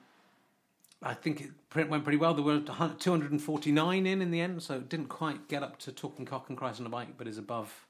I 1.02 1.14
think 1.14 1.50
it 1.78 1.90
went 1.90 2.04
pretty 2.04 2.18
well. 2.18 2.34
There 2.34 2.44
were 2.44 2.60
249 2.60 4.06
in 4.06 4.22
in 4.22 4.32
the 4.32 4.42
end, 4.42 4.62
so 4.64 4.76
it 4.76 4.90
didn't 4.90 5.08
quite 5.08 5.48
get 5.48 5.64
up 5.64 5.80
to 5.80 5.94
Talking 5.94 6.26
Cock 6.26 6.50
and 6.50 6.58
Christ 6.58 6.82
on 6.82 6.86
a 6.86 6.90
Bike, 6.90 7.18
but 7.18 7.26
is 7.26 7.38
above 7.38 7.88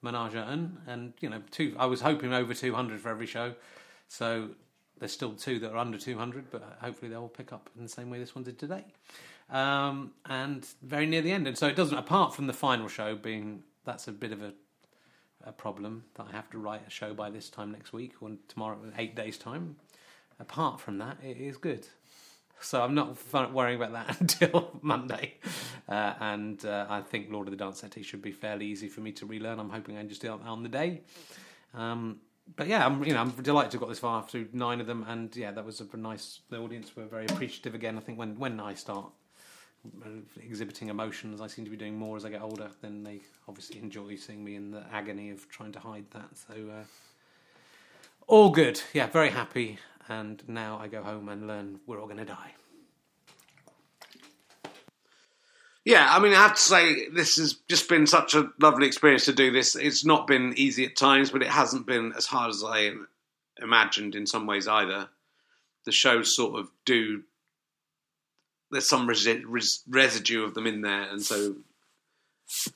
Menage 0.00 0.36
Un. 0.36 0.78
And, 0.86 1.12
you 1.18 1.28
know, 1.28 1.42
two, 1.50 1.74
I 1.76 1.86
was 1.86 2.02
hoping 2.02 2.32
over 2.32 2.54
200 2.54 3.00
for 3.00 3.08
every 3.08 3.26
show. 3.26 3.56
So 4.06 4.50
there's 5.00 5.10
still 5.10 5.32
two 5.32 5.58
that 5.58 5.72
are 5.72 5.76
under 5.76 5.98
200, 5.98 6.52
but 6.52 6.78
hopefully 6.80 7.10
they'll 7.10 7.26
pick 7.26 7.52
up 7.52 7.68
in 7.76 7.82
the 7.82 7.88
same 7.88 8.10
way 8.10 8.20
this 8.20 8.36
one 8.36 8.44
did 8.44 8.60
today. 8.60 8.84
Um, 9.50 10.12
and 10.24 10.66
very 10.82 11.06
near 11.06 11.22
the 11.22 11.32
end. 11.32 11.46
And 11.46 11.56
so 11.56 11.66
it 11.68 11.76
doesn't, 11.76 11.96
apart 11.96 12.34
from 12.34 12.46
the 12.46 12.52
final 12.52 12.88
show 12.88 13.14
being, 13.14 13.62
that's 13.84 14.08
a 14.08 14.12
bit 14.12 14.32
of 14.32 14.42
a, 14.42 14.52
a 15.44 15.52
problem 15.52 16.04
that 16.14 16.26
I 16.28 16.32
have 16.32 16.50
to 16.50 16.58
write 16.58 16.82
a 16.86 16.90
show 16.90 17.14
by 17.14 17.30
this 17.30 17.50
time 17.50 17.70
next 17.70 17.92
week 17.92 18.14
or 18.20 18.30
tomorrow, 18.48 18.78
eight 18.96 19.14
days' 19.14 19.38
time. 19.38 19.76
Apart 20.40 20.80
from 20.80 20.98
that, 20.98 21.18
it 21.22 21.36
is 21.36 21.56
good. 21.56 21.86
So 22.60 22.82
I'm 22.82 22.94
not 22.94 23.52
worrying 23.52 23.80
about 23.80 23.92
that 23.92 24.20
until 24.20 24.78
Monday. 24.80 25.34
Uh, 25.88 26.14
and 26.20 26.64
uh, 26.64 26.86
I 26.88 27.02
think 27.02 27.30
Lord 27.30 27.46
of 27.46 27.50
the 27.50 27.62
Dance 27.62 27.82
Settee 27.82 28.02
should 28.02 28.22
be 28.22 28.32
fairly 28.32 28.66
easy 28.66 28.88
for 28.88 29.00
me 29.00 29.12
to 29.12 29.26
relearn. 29.26 29.60
I'm 29.60 29.70
hoping 29.70 29.98
I 29.98 30.02
just 30.04 30.22
do 30.22 30.32
it 30.34 30.40
on 30.44 30.62
the 30.62 30.68
day. 30.68 31.02
Um, 31.74 32.20
but 32.56 32.66
yeah, 32.66 32.84
I'm 32.84 33.02
you 33.04 33.14
know 33.14 33.20
I'm 33.20 33.30
delighted 33.30 33.70
to 33.72 33.76
have 33.76 33.80
got 33.80 33.88
this 33.88 33.98
far 33.98 34.22
through 34.22 34.48
nine 34.52 34.80
of 34.80 34.86
them, 34.86 35.04
and 35.08 35.34
yeah, 35.34 35.50
that 35.52 35.64
was 35.64 35.80
a 35.80 35.96
nice. 35.96 36.40
The 36.50 36.58
audience 36.58 36.94
were 36.94 37.06
very 37.06 37.24
appreciative 37.24 37.74
again. 37.74 37.96
I 37.96 38.00
think 38.00 38.18
when 38.18 38.38
when 38.38 38.60
I 38.60 38.74
start 38.74 39.06
exhibiting 40.40 40.88
emotions, 40.88 41.40
I 41.40 41.46
seem 41.46 41.64
to 41.64 41.70
be 41.70 41.76
doing 41.76 41.96
more 41.96 42.16
as 42.16 42.24
I 42.24 42.30
get 42.30 42.42
older. 42.42 42.70
Then 42.80 43.02
they 43.02 43.20
obviously 43.48 43.80
enjoy 43.80 44.16
seeing 44.16 44.44
me 44.44 44.56
in 44.56 44.70
the 44.70 44.84
agony 44.92 45.30
of 45.30 45.48
trying 45.48 45.72
to 45.72 45.80
hide 45.80 46.06
that. 46.12 46.36
So 46.36 46.54
uh, 46.54 46.84
all 48.26 48.50
good. 48.50 48.80
Yeah, 48.92 49.06
very 49.06 49.30
happy. 49.30 49.78
And 50.08 50.42
now 50.48 50.78
I 50.78 50.88
go 50.88 51.02
home 51.02 51.28
and 51.28 51.46
learn 51.46 51.80
we're 51.86 52.00
all 52.00 52.06
going 52.06 52.18
to 52.18 52.24
die. 52.24 52.52
Yeah, 55.84 56.08
I 56.10 56.18
mean, 56.18 56.32
I 56.32 56.36
have 56.36 56.54
to 56.54 56.60
say, 56.60 57.08
this 57.10 57.36
has 57.36 57.54
just 57.68 57.90
been 57.90 58.06
such 58.06 58.34
a 58.34 58.50
lovely 58.58 58.86
experience 58.86 59.26
to 59.26 59.34
do 59.34 59.52
this. 59.52 59.76
It's 59.76 60.04
not 60.04 60.26
been 60.26 60.54
easy 60.56 60.86
at 60.86 60.96
times, 60.96 61.30
but 61.30 61.42
it 61.42 61.48
hasn't 61.48 61.86
been 61.86 62.14
as 62.16 62.24
hard 62.24 62.48
as 62.50 62.64
I 62.66 62.92
imagined 63.60 64.14
in 64.14 64.26
some 64.26 64.46
ways 64.46 64.66
either. 64.66 65.08
The 65.84 65.92
shows 65.92 66.34
sort 66.34 66.58
of 66.58 66.70
do, 66.86 67.24
there's 68.74 68.88
some 68.88 69.08
resi- 69.08 69.44
res- 69.46 69.82
residue 69.88 70.44
of 70.44 70.54
them 70.54 70.66
in 70.66 70.82
there, 70.82 71.02
and 71.02 71.22
so 71.22 71.56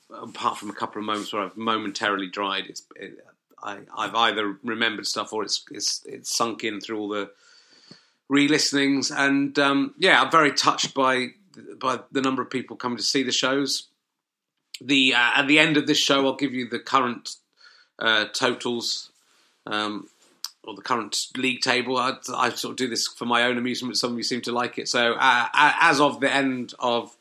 apart 0.09 0.57
from 0.57 0.69
a 0.69 0.73
couple 0.73 0.99
of 0.99 1.05
moments 1.05 1.31
where 1.31 1.43
I've 1.43 1.57
momentarily 1.57 2.27
dried, 2.27 2.65
it's, 2.67 2.83
it, 2.95 3.17
I, 3.61 3.79
I've 3.95 4.15
either 4.15 4.57
remembered 4.63 5.05
stuff 5.05 5.33
or 5.33 5.43
it's, 5.43 5.63
it's, 5.71 6.01
it's 6.05 6.35
sunk 6.35 6.63
in 6.63 6.79
through 6.79 6.99
all 6.99 7.09
the 7.09 7.31
re-listenings, 8.29 9.11
and 9.11 9.57
um, 9.59 9.93
yeah, 9.97 10.21
I'm 10.21 10.31
very 10.31 10.53
touched 10.53 10.93
by 10.93 11.29
by 11.77 11.99
the 12.11 12.21
number 12.21 12.41
of 12.41 12.49
people 12.49 12.77
coming 12.77 12.97
to 12.97 13.03
see 13.03 13.23
the 13.23 13.31
shows. 13.31 13.87
The 14.79 15.13
uh, 15.13 15.31
at 15.35 15.47
the 15.47 15.59
end 15.59 15.75
of 15.75 15.87
this 15.87 15.97
show, 15.97 16.25
I'll 16.25 16.35
give 16.35 16.53
you 16.53 16.69
the 16.69 16.79
current 16.79 17.35
uh, 17.97 18.25
totals 18.33 19.11
um, 19.65 20.07
or 20.63 20.75
the 20.75 20.81
current 20.81 21.15
league 21.37 21.61
table. 21.61 21.97
I, 21.97 22.17
I 22.35 22.49
sort 22.49 22.71
of 22.71 22.77
do 22.77 22.87
this 22.87 23.07
for 23.07 23.25
my 23.25 23.43
own 23.43 23.57
amusement. 23.57 23.97
Some 23.97 24.11
of 24.11 24.17
you 24.17 24.23
seem 24.23 24.41
to 24.41 24.51
like 24.51 24.77
it. 24.77 24.87
So 24.87 25.13
uh, 25.13 25.47
as 25.53 25.99
of 25.99 26.19
the 26.19 26.31
end 26.31 26.73
of 26.79 27.15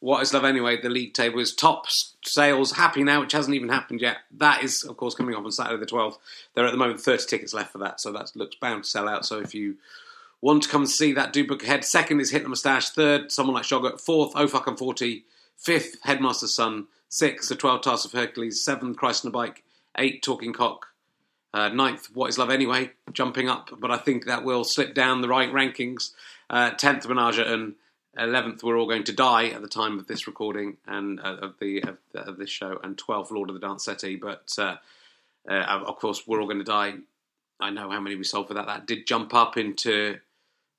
what 0.00 0.22
is 0.22 0.32
love 0.32 0.44
anyway, 0.44 0.80
the 0.80 0.88
league 0.88 1.14
table 1.14 1.40
is 1.40 1.54
top 1.54 1.86
sales 2.24 2.72
happy 2.72 3.04
now, 3.04 3.20
which 3.20 3.32
hasn't 3.32 3.54
even 3.54 3.68
happened 3.68 4.00
yet. 4.00 4.18
That 4.38 4.64
is, 4.64 4.82
of 4.82 4.96
course, 4.96 5.14
coming 5.14 5.34
up 5.34 5.44
on 5.44 5.52
Saturday 5.52 5.78
the 5.78 5.86
twelfth. 5.86 6.18
There 6.54 6.64
are 6.64 6.68
at 6.68 6.72
the 6.72 6.78
moment 6.78 7.00
thirty 7.00 7.24
tickets 7.26 7.52
left 7.54 7.72
for 7.72 7.78
that, 7.78 8.00
so 8.00 8.10
that 8.12 8.32
looks 8.34 8.56
bound 8.56 8.84
to 8.84 8.90
sell 8.90 9.08
out. 9.08 9.26
So 9.26 9.40
if 9.40 9.54
you 9.54 9.76
want 10.40 10.62
to 10.62 10.68
come 10.70 10.82
and 10.82 10.90
see 10.90 11.12
that, 11.12 11.34
do 11.34 11.46
book 11.46 11.62
ahead. 11.62 11.84
Second 11.84 12.20
is 12.20 12.30
Hitler 12.30 12.48
Moustache. 12.48 12.88
Third, 12.90 13.30
someone 13.30 13.54
likes 13.54 13.68
Yoghurt. 13.68 14.00
Fourth, 14.00 14.32
Oh 14.34 14.48
Fuck 14.48 14.66
I'm 14.66 14.76
Forty. 14.76 15.24
Fifth, 15.58 15.98
Headmaster's 16.02 16.54
Son. 16.54 16.86
Six, 17.10 17.48
The 17.48 17.56
Twelve 17.56 17.82
Tasks 17.82 18.06
of 18.06 18.12
Hercules. 18.12 18.64
Seven, 18.64 18.94
Christ 18.94 19.26
on 19.26 19.28
a 19.28 19.32
Bike. 19.32 19.62
Eight, 19.98 20.22
Talking 20.22 20.54
Cock. 20.54 20.86
Uh, 21.52 21.68
ninth, 21.68 22.08
What 22.14 22.28
is 22.28 22.38
Love 22.38 22.50
Anyway, 22.50 22.92
jumping 23.12 23.48
up, 23.48 23.70
but 23.78 23.90
I 23.90 23.96
think 23.96 24.26
that 24.26 24.44
will 24.44 24.64
slip 24.64 24.94
down 24.94 25.20
the 25.20 25.28
right 25.28 25.52
rankings. 25.52 26.12
Uh, 26.48 26.70
tenth, 26.70 27.08
Menage 27.08 27.38
and 27.38 27.74
eleventh, 28.16 28.62
We're 28.62 28.78
All 28.78 28.88
Going 28.88 29.04
to 29.04 29.12
Die 29.12 29.48
at 29.48 29.60
the 29.60 29.68
time 29.68 29.98
of 29.98 30.06
this 30.06 30.26
recording 30.26 30.76
and 30.86 31.18
uh, 31.20 31.36
of 31.42 31.54
the 31.60 31.82
of, 31.82 31.98
of, 32.14 32.38
this 32.38 32.50
show, 32.50 32.78
and 32.82 32.96
twelfth, 32.96 33.30
Lord 33.30 33.50
of 33.50 33.54
the 33.54 33.66
Dance 33.66 33.84
Settee. 33.84 34.16
But 34.16 34.52
uh, 34.58 34.76
uh, 35.48 35.82
of 35.86 35.96
course, 35.96 36.26
We're 36.26 36.40
All 36.40 36.46
Going 36.46 36.58
to 36.58 36.64
Die. 36.64 36.94
I 37.58 37.70
know 37.70 37.90
how 37.90 38.00
many 38.00 38.16
we 38.16 38.24
sold 38.24 38.48
for 38.48 38.54
that. 38.54 38.66
That 38.66 38.86
did 38.86 39.06
jump 39.06 39.34
up 39.34 39.56
into 39.56 40.18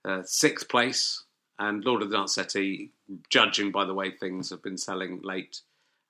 uh, 0.06 0.22
sixth 0.24 0.70
place, 0.70 1.24
and 1.60 1.84
Lord 1.84 2.02
of 2.02 2.10
the 2.10 2.18
Dance 2.18 2.36
Settee, 2.36 2.92
judging 3.30 3.72
by 3.72 3.84
the 3.86 3.94
way 3.94 4.12
things 4.12 4.50
have 4.50 4.64
been 4.64 4.78
selling 4.78 5.22
late, 5.22 5.62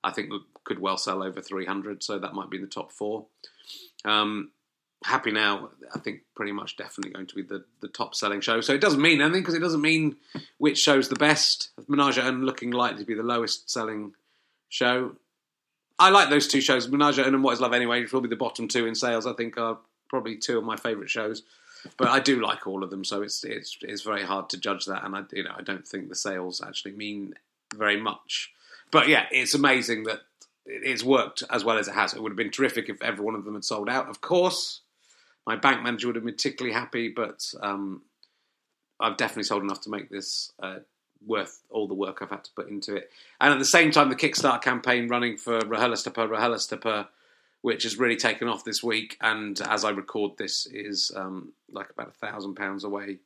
I 0.04 0.12
think 0.12 0.30
could 0.64 0.78
well 0.78 0.96
sell 0.96 1.22
over 1.22 1.40
300, 1.40 2.02
so 2.02 2.18
that 2.18 2.34
might 2.34 2.48
be 2.48 2.58
in 2.58 2.62
the 2.62 2.68
top 2.68 2.92
four. 2.92 3.26
Um, 4.04 4.50
Happy 5.04 5.32
Now, 5.32 5.70
I 5.94 5.98
think, 5.98 6.20
pretty 6.36 6.52
much 6.52 6.76
definitely 6.76 7.12
going 7.12 7.26
to 7.26 7.34
be 7.34 7.42
the, 7.42 7.64
the 7.80 7.88
top 7.88 8.14
selling 8.14 8.40
show. 8.40 8.60
So 8.60 8.72
it 8.72 8.80
doesn't 8.80 9.02
mean 9.02 9.20
anything 9.20 9.42
because 9.42 9.54
it 9.54 9.60
doesn't 9.60 9.80
mean 9.80 10.16
which 10.58 10.78
show's 10.78 11.08
the 11.08 11.16
best. 11.16 11.70
Menage 11.88 12.18
and 12.18 12.44
looking 12.44 12.70
likely 12.70 13.00
to 13.00 13.06
be 13.06 13.14
the 13.14 13.22
lowest 13.22 13.68
selling 13.68 14.14
show. 14.68 15.16
I 15.98 16.10
like 16.10 16.30
those 16.30 16.46
two 16.46 16.60
shows, 16.60 16.88
Menage 16.88 17.18
and 17.18 17.42
What 17.42 17.52
Is 17.52 17.60
Love 17.60 17.74
Anyway, 17.74 18.00
which 18.00 18.12
will 18.12 18.20
be 18.20 18.28
the 18.28 18.36
bottom 18.36 18.68
two 18.68 18.86
in 18.86 18.94
sales. 18.94 19.26
I 19.26 19.32
think 19.32 19.58
are 19.58 19.78
probably 20.08 20.36
two 20.36 20.58
of 20.58 20.64
my 20.64 20.76
favourite 20.76 21.10
shows. 21.10 21.42
But 21.96 22.08
I 22.08 22.20
do 22.20 22.40
like 22.40 22.66
all 22.66 22.84
of 22.84 22.90
them, 22.90 23.04
so 23.04 23.22
it's 23.22 23.42
it's 23.42 23.76
it's 23.82 24.02
very 24.02 24.22
hard 24.22 24.48
to 24.50 24.56
judge 24.56 24.84
that, 24.86 25.04
and 25.04 25.16
I 25.16 25.22
you 25.32 25.42
know 25.42 25.54
I 25.56 25.62
don't 25.62 25.86
think 25.86 26.08
the 26.08 26.14
sales 26.14 26.62
actually 26.64 26.92
mean 26.92 27.34
very 27.74 28.00
much. 28.00 28.52
But 28.92 29.08
yeah, 29.08 29.26
it's 29.32 29.54
amazing 29.54 30.04
that 30.04 30.20
it's 30.66 31.02
worked 31.04 31.42
as 31.50 31.64
well 31.64 31.78
as 31.78 31.88
it 31.88 31.94
has. 31.94 32.14
It 32.14 32.22
would 32.22 32.32
have 32.32 32.36
been 32.36 32.50
terrific 32.50 32.88
if 32.88 33.02
every 33.02 33.24
one 33.24 33.34
of 33.34 33.44
them 33.44 33.54
had 33.54 33.64
sold 33.64 33.88
out. 33.88 34.08
Of 34.08 34.20
course, 34.20 34.80
my 35.46 35.56
bank 35.56 35.82
manager 35.82 36.08
would 36.08 36.16
have 36.16 36.24
been 36.24 36.34
particularly 36.34 36.74
happy, 36.74 37.08
but 37.08 37.52
um, 37.60 38.02
I've 39.00 39.16
definitely 39.16 39.44
sold 39.44 39.62
enough 39.62 39.80
to 39.82 39.90
make 39.90 40.08
this 40.08 40.52
uh, 40.62 40.76
worth 41.26 41.62
all 41.70 41.88
the 41.88 41.94
work 41.94 42.18
I've 42.20 42.30
had 42.30 42.44
to 42.44 42.50
put 42.54 42.68
into 42.68 42.94
it. 42.94 43.10
And 43.40 43.52
at 43.52 43.58
the 43.58 43.64
same 43.64 43.90
time, 43.90 44.08
the 44.08 44.16
Kickstarter 44.16 44.62
campaign 44.62 45.08
running 45.08 45.36
for 45.36 45.58
RHLSTP, 45.60 46.28
RHLSTP, 46.28 47.08
which 47.62 47.84
has 47.84 47.98
really 47.98 48.16
taken 48.16 48.48
off 48.48 48.64
this 48.64 48.82
week. 48.82 49.16
And 49.20 49.60
as 49.62 49.84
I 49.84 49.90
record 49.90 50.32
this, 50.36 50.66
is 50.66 51.10
um, 51.16 51.52
like 51.70 51.90
about 51.90 52.08
a 52.08 52.26
thousand 52.26 52.54
pounds 52.54 52.84
away 52.84 53.18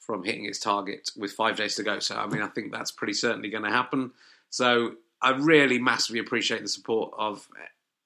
from 0.00 0.22
hitting 0.22 0.44
its 0.44 0.58
target 0.58 1.10
with 1.16 1.32
five 1.32 1.56
days 1.56 1.76
to 1.76 1.82
go. 1.82 1.98
So, 1.98 2.16
I 2.16 2.26
mean, 2.26 2.42
I 2.42 2.48
think 2.48 2.72
that's 2.72 2.92
pretty 2.92 3.14
certainly 3.14 3.50
going 3.50 3.64
to 3.64 3.70
happen. 3.70 4.12
So, 4.50 4.94
I 5.24 5.30
really 5.30 5.78
massively 5.78 6.20
appreciate 6.20 6.62
the 6.62 6.68
support 6.68 7.14
of 7.16 7.48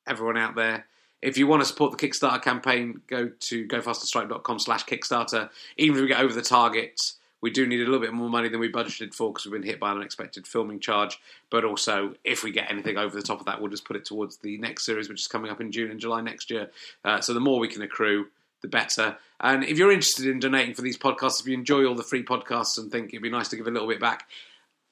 everyone 0.06 0.36
out 0.36 0.54
there. 0.54 0.86
If 1.20 1.36
you 1.36 1.48
want 1.48 1.62
to 1.62 1.66
support 1.66 1.96
the 1.96 2.08
Kickstarter 2.08 2.40
campaign, 2.40 3.00
go 3.08 3.28
to 3.28 3.66
gofasterstripe.com 3.66 4.58
slash 4.60 4.84
Kickstarter. 4.84 5.50
Even 5.76 5.96
if 5.96 6.02
we 6.02 6.08
get 6.08 6.20
over 6.20 6.32
the 6.32 6.42
target, 6.42 7.00
we 7.40 7.50
do 7.50 7.66
need 7.66 7.80
a 7.80 7.84
little 7.84 7.98
bit 7.98 8.12
more 8.12 8.30
money 8.30 8.48
than 8.48 8.60
we 8.60 8.70
budgeted 8.70 9.14
for 9.14 9.32
because 9.32 9.46
we've 9.46 9.60
been 9.60 9.68
hit 9.68 9.80
by 9.80 9.90
an 9.90 9.96
unexpected 9.96 10.46
filming 10.46 10.78
charge. 10.78 11.18
But 11.50 11.64
also, 11.64 12.14
if 12.22 12.44
we 12.44 12.52
get 12.52 12.70
anything 12.70 12.96
over 12.96 13.16
the 13.16 13.22
top 13.22 13.40
of 13.40 13.46
that, 13.46 13.60
we'll 13.60 13.70
just 13.70 13.84
put 13.84 13.96
it 13.96 14.04
towards 14.04 14.36
the 14.36 14.56
next 14.58 14.86
series, 14.86 15.08
which 15.08 15.20
is 15.20 15.26
coming 15.26 15.50
up 15.50 15.60
in 15.60 15.72
June 15.72 15.90
and 15.90 15.98
July 15.98 16.20
next 16.20 16.52
year. 16.52 16.70
Uh, 17.04 17.20
so 17.20 17.34
the 17.34 17.40
more 17.40 17.58
we 17.58 17.68
can 17.68 17.82
accrue, 17.82 18.28
the 18.62 18.68
better. 18.68 19.16
And 19.40 19.64
if 19.64 19.76
you're 19.76 19.92
interested 19.92 20.26
in 20.26 20.38
donating 20.38 20.74
for 20.74 20.82
these 20.82 20.98
podcasts, 20.98 21.40
if 21.40 21.48
you 21.48 21.54
enjoy 21.54 21.84
all 21.84 21.94
the 21.94 22.02
free 22.04 22.24
podcasts 22.24 22.78
and 22.78 22.90
think 22.90 23.08
it'd 23.08 23.22
be 23.22 23.30
nice 23.30 23.48
to 23.48 23.56
give 23.56 23.66
a 23.66 23.70
little 23.72 23.88
bit 23.88 24.00
back, 24.00 24.28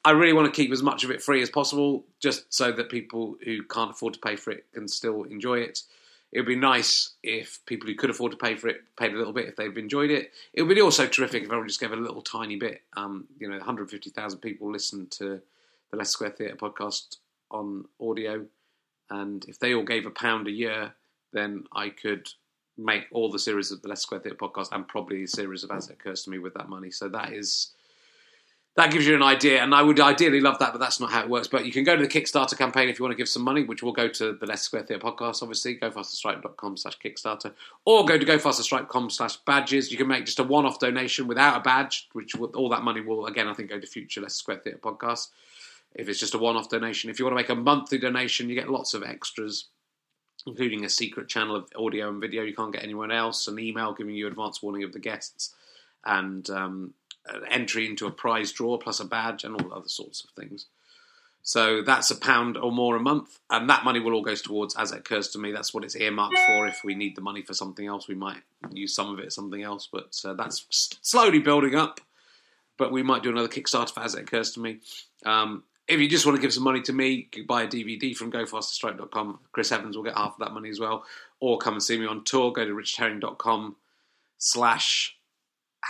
I 0.06 0.12
really 0.12 0.32
want 0.32 0.46
to 0.46 0.56
keep 0.56 0.70
as 0.70 0.84
much 0.84 1.02
of 1.02 1.10
it 1.10 1.20
free 1.20 1.42
as 1.42 1.50
possible, 1.50 2.04
just 2.20 2.54
so 2.54 2.70
that 2.70 2.88
people 2.88 3.36
who 3.44 3.64
can't 3.64 3.90
afford 3.90 4.14
to 4.14 4.20
pay 4.20 4.36
for 4.36 4.52
it 4.52 4.64
can 4.72 4.86
still 4.86 5.24
enjoy 5.24 5.58
it. 5.58 5.82
It 6.30 6.38
would 6.38 6.46
be 6.46 6.54
nice 6.54 7.14
if 7.24 7.58
people 7.66 7.88
who 7.88 7.96
could 7.96 8.10
afford 8.10 8.30
to 8.30 8.38
pay 8.38 8.54
for 8.54 8.68
it 8.68 8.82
paid 8.96 9.12
a 9.12 9.18
little 9.18 9.32
bit 9.32 9.48
if 9.48 9.56
they've 9.56 9.76
enjoyed 9.76 10.12
it. 10.12 10.30
It 10.52 10.62
would 10.62 10.76
be 10.76 10.80
also 10.80 11.08
terrific 11.08 11.42
if 11.42 11.48
everyone 11.48 11.66
just 11.66 11.80
gave 11.80 11.90
a 11.90 11.96
little 11.96 12.22
tiny 12.22 12.54
bit. 12.54 12.82
Um, 12.96 13.26
you 13.40 13.48
know, 13.48 13.56
150,000 13.56 14.38
people 14.38 14.70
listen 14.70 15.08
to 15.18 15.40
the 15.90 15.96
Leicester 15.96 16.12
Square 16.12 16.30
Theatre 16.30 16.56
podcast 16.56 17.16
on 17.50 17.86
audio, 18.00 18.46
and 19.10 19.44
if 19.48 19.58
they 19.58 19.74
all 19.74 19.82
gave 19.82 20.06
a 20.06 20.10
pound 20.10 20.46
a 20.46 20.52
year, 20.52 20.92
then 21.32 21.64
I 21.72 21.88
could 21.88 22.28
make 22.78 23.06
all 23.10 23.28
the 23.28 23.40
series 23.40 23.72
of 23.72 23.82
the 23.82 23.88
Leicester 23.88 24.02
Square 24.02 24.20
Theatre 24.20 24.36
podcast 24.36 24.68
and 24.70 24.86
probably 24.86 25.24
a 25.24 25.28
series 25.28 25.64
of 25.64 25.72
As 25.72 25.90
It 25.90 25.94
Occurs 25.94 26.22
to 26.22 26.30
Me 26.30 26.38
with 26.38 26.54
that 26.54 26.68
money. 26.68 26.92
So 26.92 27.08
that 27.08 27.32
is 27.32 27.72
that 28.76 28.92
gives 28.92 29.06
you 29.06 29.14
an 29.14 29.22
idea. 29.22 29.62
And 29.62 29.74
I 29.74 29.82
would 29.82 29.98
ideally 29.98 30.40
love 30.40 30.58
that, 30.58 30.72
but 30.72 30.78
that's 30.78 31.00
not 31.00 31.10
how 31.10 31.22
it 31.22 31.30
works. 31.30 31.48
But 31.48 31.64
you 31.64 31.72
can 31.72 31.82
go 31.82 31.96
to 31.96 32.02
the 32.02 32.08
Kickstarter 32.08 32.56
campaign 32.58 32.90
if 32.90 32.98
you 32.98 33.04
want 33.04 33.12
to 33.12 33.16
give 33.16 33.28
some 33.28 33.42
money, 33.42 33.64
which 33.64 33.82
will 33.82 33.92
go 33.92 34.06
to 34.08 34.34
the 34.34 34.46
Leicester 34.46 34.64
Square 34.64 34.82
Theatre 34.84 35.02
podcast, 35.02 35.42
obviously. 35.42 35.76
GoFasterStripe.com 35.78 36.76
slash 36.76 36.98
Kickstarter. 36.98 37.54
Or 37.86 38.04
go 38.04 38.18
to 38.18 38.26
GoFasterStripe.com 38.26 39.10
slash 39.10 39.38
badges. 39.38 39.90
You 39.90 39.96
can 39.96 40.08
make 40.08 40.26
just 40.26 40.38
a 40.38 40.44
one 40.44 40.66
off 40.66 40.78
donation 40.78 41.26
without 41.26 41.56
a 41.56 41.60
badge, 41.60 42.08
which 42.12 42.34
will, 42.34 42.48
all 42.50 42.68
that 42.68 42.82
money 42.82 43.00
will, 43.00 43.26
again, 43.26 43.48
I 43.48 43.54
think, 43.54 43.70
go 43.70 43.80
to 43.80 43.86
future 43.86 44.20
Leicester 44.20 44.38
Square 44.38 44.58
Theatre 44.58 44.78
podcast. 44.78 45.28
If 45.94 46.10
it's 46.10 46.20
just 46.20 46.34
a 46.34 46.38
one 46.38 46.56
off 46.56 46.68
donation. 46.68 47.08
If 47.08 47.18
you 47.18 47.24
want 47.24 47.32
to 47.32 47.42
make 47.42 47.48
a 47.48 47.54
monthly 47.54 47.96
donation, 47.96 48.50
you 48.50 48.54
get 48.54 48.68
lots 48.68 48.92
of 48.92 49.02
extras 49.02 49.68
including 50.46 50.84
a 50.84 50.88
secret 50.88 51.28
channel 51.28 51.56
of 51.56 51.68
audio 51.76 52.08
and 52.08 52.20
video 52.20 52.44
you 52.44 52.54
can't 52.54 52.72
get 52.72 52.84
anywhere 52.84 53.10
else, 53.10 53.48
an 53.48 53.58
email 53.58 53.92
giving 53.92 54.14
you 54.14 54.28
advance 54.28 54.62
warning 54.62 54.84
of 54.84 54.92
the 54.92 54.98
guests, 55.00 55.54
and 56.04 56.48
um, 56.50 56.94
an 57.28 57.42
entry 57.50 57.86
into 57.86 58.06
a 58.06 58.10
prize 58.10 58.52
draw 58.52 58.78
plus 58.78 59.00
a 59.00 59.04
badge 59.04 59.44
and 59.44 59.60
all 59.60 59.72
other 59.72 59.88
sorts 59.88 60.24
of 60.24 60.30
things. 60.30 60.66
So 61.42 61.80
that's 61.80 62.10
a 62.10 62.16
pound 62.16 62.56
or 62.56 62.72
more 62.72 62.96
a 62.96 63.00
month, 63.00 63.38
and 63.50 63.70
that 63.70 63.84
money 63.84 64.00
will 64.00 64.14
all 64.14 64.22
go 64.22 64.34
towards, 64.34 64.74
as 64.74 64.90
it 64.90 64.98
occurs 64.98 65.28
to 65.28 65.38
me, 65.38 65.52
that's 65.52 65.72
what 65.72 65.84
it's 65.84 65.94
earmarked 65.94 66.36
for. 66.44 66.66
If 66.66 66.82
we 66.82 66.96
need 66.96 67.14
the 67.14 67.20
money 67.20 67.42
for 67.42 67.54
something 67.54 67.86
else, 67.86 68.08
we 68.08 68.16
might 68.16 68.42
use 68.72 68.92
some 68.92 69.12
of 69.12 69.20
it 69.20 69.32
something 69.32 69.62
else, 69.62 69.88
but 69.90 70.20
uh, 70.24 70.34
that's 70.34 70.66
slowly 71.02 71.38
building 71.38 71.76
up. 71.76 72.00
But 72.76 72.90
we 72.90 73.04
might 73.04 73.22
do 73.22 73.30
another 73.30 73.46
Kickstarter 73.46 73.94
for 73.94 74.00
as 74.00 74.16
it 74.16 74.22
occurs 74.22 74.50
to 74.52 74.60
me. 74.60 74.78
Um, 75.24 75.62
if 75.86 76.00
you 76.00 76.08
just 76.08 76.26
want 76.26 76.34
to 76.34 76.42
give 76.42 76.52
some 76.52 76.64
money 76.64 76.80
to 76.82 76.92
me, 76.92 77.28
buy 77.46 77.62
a 77.62 77.68
DVD 77.68 78.14
from 78.14 78.32
gofasterstripe.com. 78.32 79.38
Chris 79.52 79.70
Evans 79.70 79.96
will 79.96 80.02
get 80.02 80.16
half 80.16 80.32
of 80.32 80.40
that 80.40 80.52
money 80.52 80.68
as 80.68 80.80
well. 80.80 81.04
Or 81.38 81.58
come 81.58 81.74
and 81.74 81.82
see 81.82 81.96
me 81.96 82.06
on 82.06 82.24
tour. 82.24 82.52
Go 82.52 82.64
to 82.64 82.72
richherring.com 82.72 83.76
slash 84.36 85.15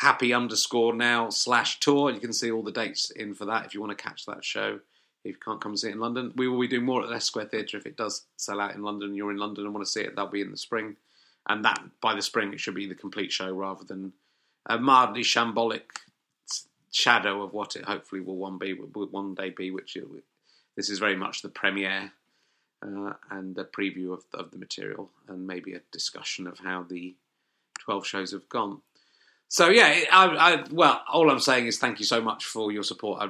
happy 0.00 0.32
underscore 0.32 0.94
now 0.94 1.30
slash 1.30 1.80
tour. 1.80 2.10
You 2.10 2.20
can 2.20 2.32
see 2.32 2.50
all 2.50 2.62
the 2.62 2.72
dates 2.72 3.10
in 3.10 3.34
for 3.34 3.46
that 3.46 3.66
if 3.66 3.74
you 3.74 3.80
want 3.80 3.96
to 3.96 4.02
catch 4.02 4.26
that 4.26 4.44
show. 4.44 4.80
If 5.24 5.30
you 5.30 5.40
can't 5.44 5.60
come 5.60 5.72
and 5.72 5.78
see 5.78 5.88
it 5.88 5.94
in 5.94 6.00
London, 6.00 6.32
we 6.36 6.46
will 6.46 6.60
be 6.60 6.68
doing 6.68 6.84
more 6.84 7.02
at 7.02 7.08
the 7.08 7.18
Square 7.18 7.46
Theatre 7.46 7.78
if 7.78 7.86
it 7.86 7.96
does 7.96 8.26
sell 8.36 8.60
out 8.60 8.74
in 8.74 8.82
London 8.82 9.14
you're 9.14 9.32
in 9.32 9.38
London 9.38 9.64
and 9.64 9.74
want 9.74 9.84
to 9.84 9.90
see 9.90 10.02
it. 10.02 10.14
That'll 10.14 10.30
be 10.30 10.40
in 10.40 10.50
the 10.50 10.56
spring. 10.56 10.96
And 11.48 11.64
that, 11.64 11.80
by 12.00 12.14
the 12.14 12.22
spring, 12.22 12.52
it 12.52 12.60
should 12.60 12.74
be 12.74 12.86
the 12.86 12.94
complete 12.94 13.32
show 13.32 13.50
rather 13.50 13.84
than 13.84 14.12
a 14.66 14.78
mildly 14.78 15.22
shambolic 15.22 15.82
shadow 16.92 17.42
of 17.42 17.52
what 17.52 17.76
it 17.76 17.84
hopefully 17.84 18.20
will 18.20 18.36
one 18.36 18.58
be 18.58 18.72
one 18.72 19.34
day 19.34 19.50
be. 19.50 19.70
Which 19.70 19.96
it, 19.96 20.04
this 20.76 20.90
is 20.90 20.98
very 20.98 21.16
much 21.16 21.42
the 21.42 21.48
premiere 21.48 22.12
uh, 22.82 23.14
and 23.30 23.56
a 23.58 23.64
preview 23.64 24.12
of, 24.12 24.24
of 24.34 24.50
the 24.50 24.58
material, 24.58 25.10
and 25.28 25.46
maybe 25.46 25.72
a 25.72 25.80
discussion 25.92 26.46
of 26.46 26.58
how 26.58 26.82
the 26.82 27.14
twelve 27.78 28.06
shows 28.06 28.32
have 28.32 28.48
gone. 28.48 28.82
So 29.48 29.68
yeah, 29.68 30.00
I, 30.12 30.26
I, 30.26 30.64
well, 30.70 31.02
all 31.10 31.30
I'm 31.30 31.40
saying 31.40 31.66
is 31.66 31.78
thank 31.78 32.00
you 32.00 32.04
so 32.04 32.20
much 32.20 32.44
for 32.44 32.72
your 32.72 32.82
support. 32.82 33.22
I, 33.22 33.28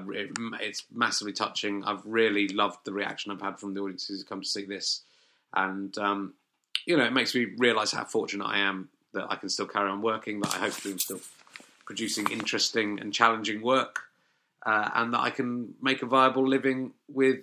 it's 0.61 0.85
massively 0.93 1.33
touching. 1.33 1.85
I've 1.85 2.05
really 2.07 2.49
loved 2.49 2.79
the 2.85 2.93
reaction 2.93 3.33
I've 3.33 3.43
had 3.43 3.59
from 3.61 3.75
the 3.75 3.81
audiences 3.81 4.21
who 4.21 4.27
come 4.27 4.41
to 4.41 4.49
see 4.49 4.65
this, 4.65 5.03
and 5.55 5.97
um, 5.99 6.35
you 6.87 6.97
know, 6.97 7.05
it 7.05 7.13
makes 7.13 7.35
me 7.35 7.49
realise 7.59 7.93
how 7.93 8.05
fortunate 8.05 8.47
I 8.47 8.61
am 8.61 8.89
that 9.13 9.27
I 9.31 9.37
can 9.37 9.49
still 9.49 9.67
carry 9.67 9.91
on 9.91 10.01
working. 10.01 10.41
That 10.41 10.55
I 10.55 10.59
hopefully 10.59 10.93
am 10.93 10.99
still 10.99 11.21
producing 11.85 12.31
interesting 12.31 12.99
and 12.99 13.13
challenging 13.13 13.61
work, 13.61 14.05
uh, 14.65 14.91
and 14.95 15.13
that 15.13 15.21
I 15.21 15.31
can 15.31 15.75
make 15.83 16.03
a 16.03 16.07
viable 16.07 16.49
living 16.49 16.93
with, 17.09 17.41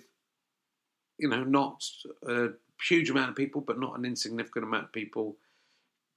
you 1.18 1.28
know, 1.28 1.44
not 1.44 1.84
a 2.26 2.48
huge 2.88 3.08
amount 3.08 3.30
of 3.30 3.36
people, 3.36 3.60
but 3.60 3.78
not 3.78 3.96
an 3.96 4.04
insignificant 4.04 4.64
amount 4.64 4.84
of 4.84 4.92
people. 4.92 5.36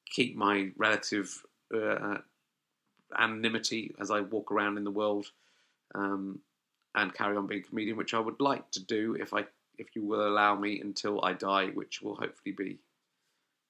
Keep 0.10 0.36
my 0.36 0.72
relative 0.76 1.43
uh, 1.76 2.17
anonymity 3.17 3.93
as 4.00 4.10
I 4.12 4.22
walk 4.22 4.52
around 4.52 4.78
in 4.78 4.84
the 4.84 4.91
world, 4.91 5.32
um, 5.93 6.39
and 6.96 7.13
carry 7.13 7.38
on 7.38 7.48
being 7.48 7.62
a 7.62 7.67
comedian, 7.67 7.98
which 7.98 8.13
I 8.13 8.20
would 8.20 8.41
like 8.41 8.72
to 8.72 8.84
do 8.84 9.15
if 9.15 9.34
I 9.34 9.46
if 9.78 9.96
you 9.96 10.04
will 10.04 10.28
allow 10.28 10.56
me 10.56 10.82
until 10.82 11.24
I 11.24 11.34
die, 11.34 11.67
which 11.67 12.02
will 12.02 12.15
hopefully 12.15 12.54
be 12.54 12.80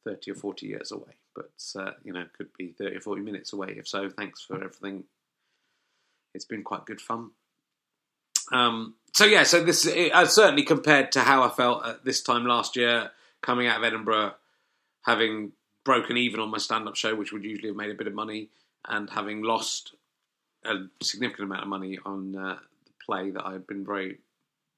thirty 0.06 0.32
or 0.32 0.36
forty 0.36 0.68
years 0.68 0.92
away, 0.92 1.16
but 1.36 1.52
uh, 1.76 1.92
you 2.04 2.14
know, 2.14 2.26
could 2.38 2.54
be 2.58 2.72
thirty 2.72 2.96
or 2.96 3.02
forty 3.02 3.22
minutes 3.22 3.52
away. 3.54 3.76
If 3.78 3.88
so, 3.88 4.10
thanks 4.10 4.42
for 4.42 4.56
everything. 4.56 5.04
It's 6.34 6.46
been 6.46 6.64
quite 6.64 6.86
good 6.86 7.02
fun. 7.02 7.32
Um, 8.54 8.96
so 9.14 9.26
yeah, 9.26 9.44
so 9.44 9.64
this 9.64 9.86
uh, 9.86 10.26
certainly 10.26 10.64
compared 10.64 11.12
to 11.14 11.22
how 11.22 11.44
I 11.44 11.50
felt 11.50 11.86
at 11.86 12.06
this 12.06 12.22
time 12.22 12.46
last 12.46 12.76
year, 12.78 13.12
coming 13.42 13.68
out 13.68 13.78
of 13.78 13.84
Edinburgh, 13.84 14.36
having 15.06 15.52
broken 15.84 16.16
even 16.18 16.40
on 16.40 16.50
my 16.50 16.58
stand-up 16.58 16.96
show, 16.96 17.16
which 17.16 17.34
would 17.34 17.44
usually 17.44 17.70
have 17.70 17.76
made 17.76 17.90
a 17.90 17.96
bit 17.96 18.08
of 18.08 18.14
money, 18.14 18.50
and 18.88 19.10
having 19.10 19.42
lost 19.42 19.94
a 20.66 20.76
significant 21.02 21.46
amount 21.46 21.64
of 21.64 21.68
money 21.70 22.00
on 22.06 22.36
uh, 22.36 22.58
the 22.86 22.92
play 23.06 23.32
that 23.32 23.46
I 23.46 23.54
had 23.54 23.68
been 23.68 23.86
very 23.86 24.20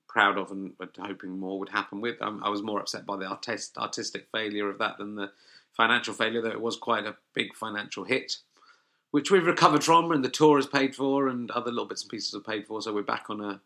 proud 0.08 0.38
of 0.38 0.52
and, 0.52 0.74
and 0.80 0.90
hoping 1.00 1.40
more 1.40 1.60
would 1.60 1.70
happen 1.70 2.02
with. 2.02 2.22
Um, 2.22 2.42
I 2.44 2.50
was 2.50 2.64
more 2.64 2.80
upset 2.80 3.06
by 3.06 3.18
the 3.18 3.26
artist, 3.26 3.78
artistic 3.78 4.28
failure 4.32 4.70
of 4.70 4.80
that 4.80 4.98
than 4.98 5.16
the 5.16 5.32
financial 5.78 6.14
failure, 6.14 6.42
though 6.42 6.50
it 6.50 6.62
was 6.62 6.76
quite 6.76 7.06
a 7.06 7.16
big 7.34 7.56
financial 7.56 8.04
hit, 8.04 8.38
which 9.12 9.32
we've 9.32 9.46
recovered 9.46 9.84
from, 9.84 10.12
and 10.12 10.26
the 10.26 10.30
tour 10.30 10.60
is 10.60 10.68
paid 10.68 10.96
for, 10.96 11.28
and 11.28 11.52
other 11.52 11.72
little 11.72 11.86
bits 11.86 12.02
and 12.02 12.12
pieces 12.12 12.34
are 12.34 12.40
paid 12.40 12.68
for. 12.68 12.82
So 12.82 12.94
we're 12.94 13.04
back 13.04 13.30
on 13.30 13.40
a, 13.40 13.62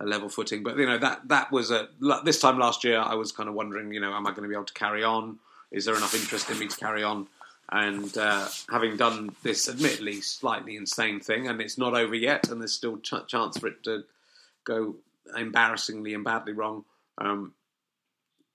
a 0.00 0.04
level 0.04 0.28
footing. 0.28 0.62
But 0.62 0.76
you 0.76 0.86
know 0.86 0.98
that 0.98 1.28
that 1.28 1.52
was 1.52 1.70
a 1.70 1.88
this 2.24 2.40
time 2.40 2.58
last 2.58 2.84
year. 2.84 2.98
I 2.98 3.14
was 3.14 3.32
kind 3.32 3.48
of 3.48 3.54
wondering, 3.54 3.92
you 3.92 4.00
know, 4.00 4.12
am 4.12 4.26
I 4.26 4.30
going 4.30 4.42
to 4.42 4.48
be 4.48 4.54
able 4.54 4.64
to 4.64 4.74
carry 4.74 5.04
on? 5.04 5.38
Is 5.70 5.84
there 5.84 5.96
enough 5.96 6.14
interest 6.14 6.50
in 6.50 6.58
me 6.58 6.68
to 6.68 6.76
carry 6.76 7.02
on? 7.02 7.28
And 7.70 8.16
uh, 8.18 8.46
having 8.70 8.96
done 8.96 9.34
this, 9.42 9.68
admittedly 9.68 10.20
slightly 10.20 10.76
insane 10.76 11.20
thing, 11.20 11.48
and 11.48 11.60
it's 11.60 11.78
not 11.78 11.94
over 11.94 12.14
yet, 12.14 12.48
and 12.48 12.60
there's 12.60 12.74
still 12.74 12.98
ch- 12.98 13.26
chance 13.26 13.58
for 13.58 13.68
it 13.68 13.82
to 13.84 14.04
go 14.64 14.96
embarrassingly 15.36 16.14
and 16.14 16.24
badly 16.24 16.52
wrong. 16.52 16.84
Um, 17.18 17.54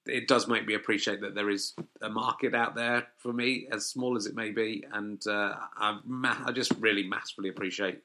it 0.06 0.28
does 0.28 0.48
make 0.48 0.66
me 0.66 0.74
appreciate 0.74 1.22
that 1.22 1.36
there 1.36 1.50
is 1.50 1.74
a 2.02 2.10
market 2.10 2.54
out 2.54 2.76
there 2.76 3.08
for 3.18 3.34
me, 3.34 3.68
as 3.72 3.86
small 3.86 4.16
as 4.16 4.26
it 4.26 4.36
may 4.36 4.52
be, 4.52 4.86
and 4.94 5.26
uh, 5.28 5.56
I, 5.76 6.00
ma- 6.06 6.38
I 6.46 6.52
just 6.52 6.72
really 6.80 7.04
massively 7.04 7.50
appreciate 7.50 8.02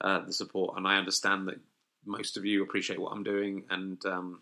uh, 0.00 0.20
the 0.20 0.32
support, 0.32 0.76
and 0.76 0.86
I 0.86 0.96
understand 0.96 1.48
that 1.48 1.58
most 2.04 2.36
of 2.36 2.44
you 2.44 2.62
appreciate 2.62 3.00
what 3.00 3.12
I'm 3.12 3.24
doing 3.24 3.64
and 3.68 4.04
um, 4.06 4.40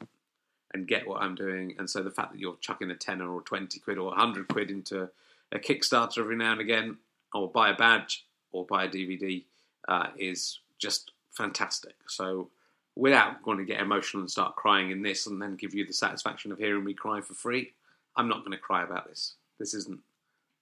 and 0.72 0.86
get 0.86 1.06
what 1.08 1.22
I'm 1.22 1.34
doing, 1.34 1.76
and 1.78 1.88
so 1.88 2.02
the 2.02 2.10
fact 2.10 2.32
that 2.32 2.40
you're 2.40 2.56
chucking 2.60 2.90
a 2.90 2.94
tenner 2.94 3.32
or 3.32 3.40
twenty 3.42 3.80
quid 3.80 3.98
or 3.98 4.14
hundred 4.14 4.48
quid 4.48 4.70
into 4.70 5.08
a 5.52 5.58
Kickstarter 5.58 6.18
every 6.18 6.36
now 6.36 6.52
and 6.52 6.60
again, 6.60 6.98
or 7.32 7.50
buy 7.50 7.70
a 7.70 7.76
badge 7.76 8.24
or 8.52 8.64
buy 8.64 8.84
a 8.84 8.88
DVD, 8.88 9.44
uh, 9.88 10.08
is 10.16 10.60
just 10.78 11.12
fantastic. 11.30 11.94
So 12.06 12.50
without 12.96 13.42
going 13.42 13.58
to 13.58 13.64
get 13.64 13.80
emotional 13.80 14.22
and 14.22 14.30
start 14.30 14.56
crying 14.56 14.90
in 14.90 15.02
this 15.02 15.26
and 15.26 15.40
then 15.40 15.56
give 15.56 15.74
you 15.74 15.86
the 15.86 15.92
satisfaction 15.92 16.52
of 16.52 16.58
hearing 16.58 16.84
me 16.84 16.94
cry 16.94 17.20
for 17.20 17.34
free, 17.34 17.72
I'm 18.16 18.28
not 18.28 18.40
going 18.40 18.52
to 18.52 18.58
cry 18.58 18.84
about 18.84 19.08
this. 19.08 19.34
This 19.58 19.74
isn't 19.74 20.00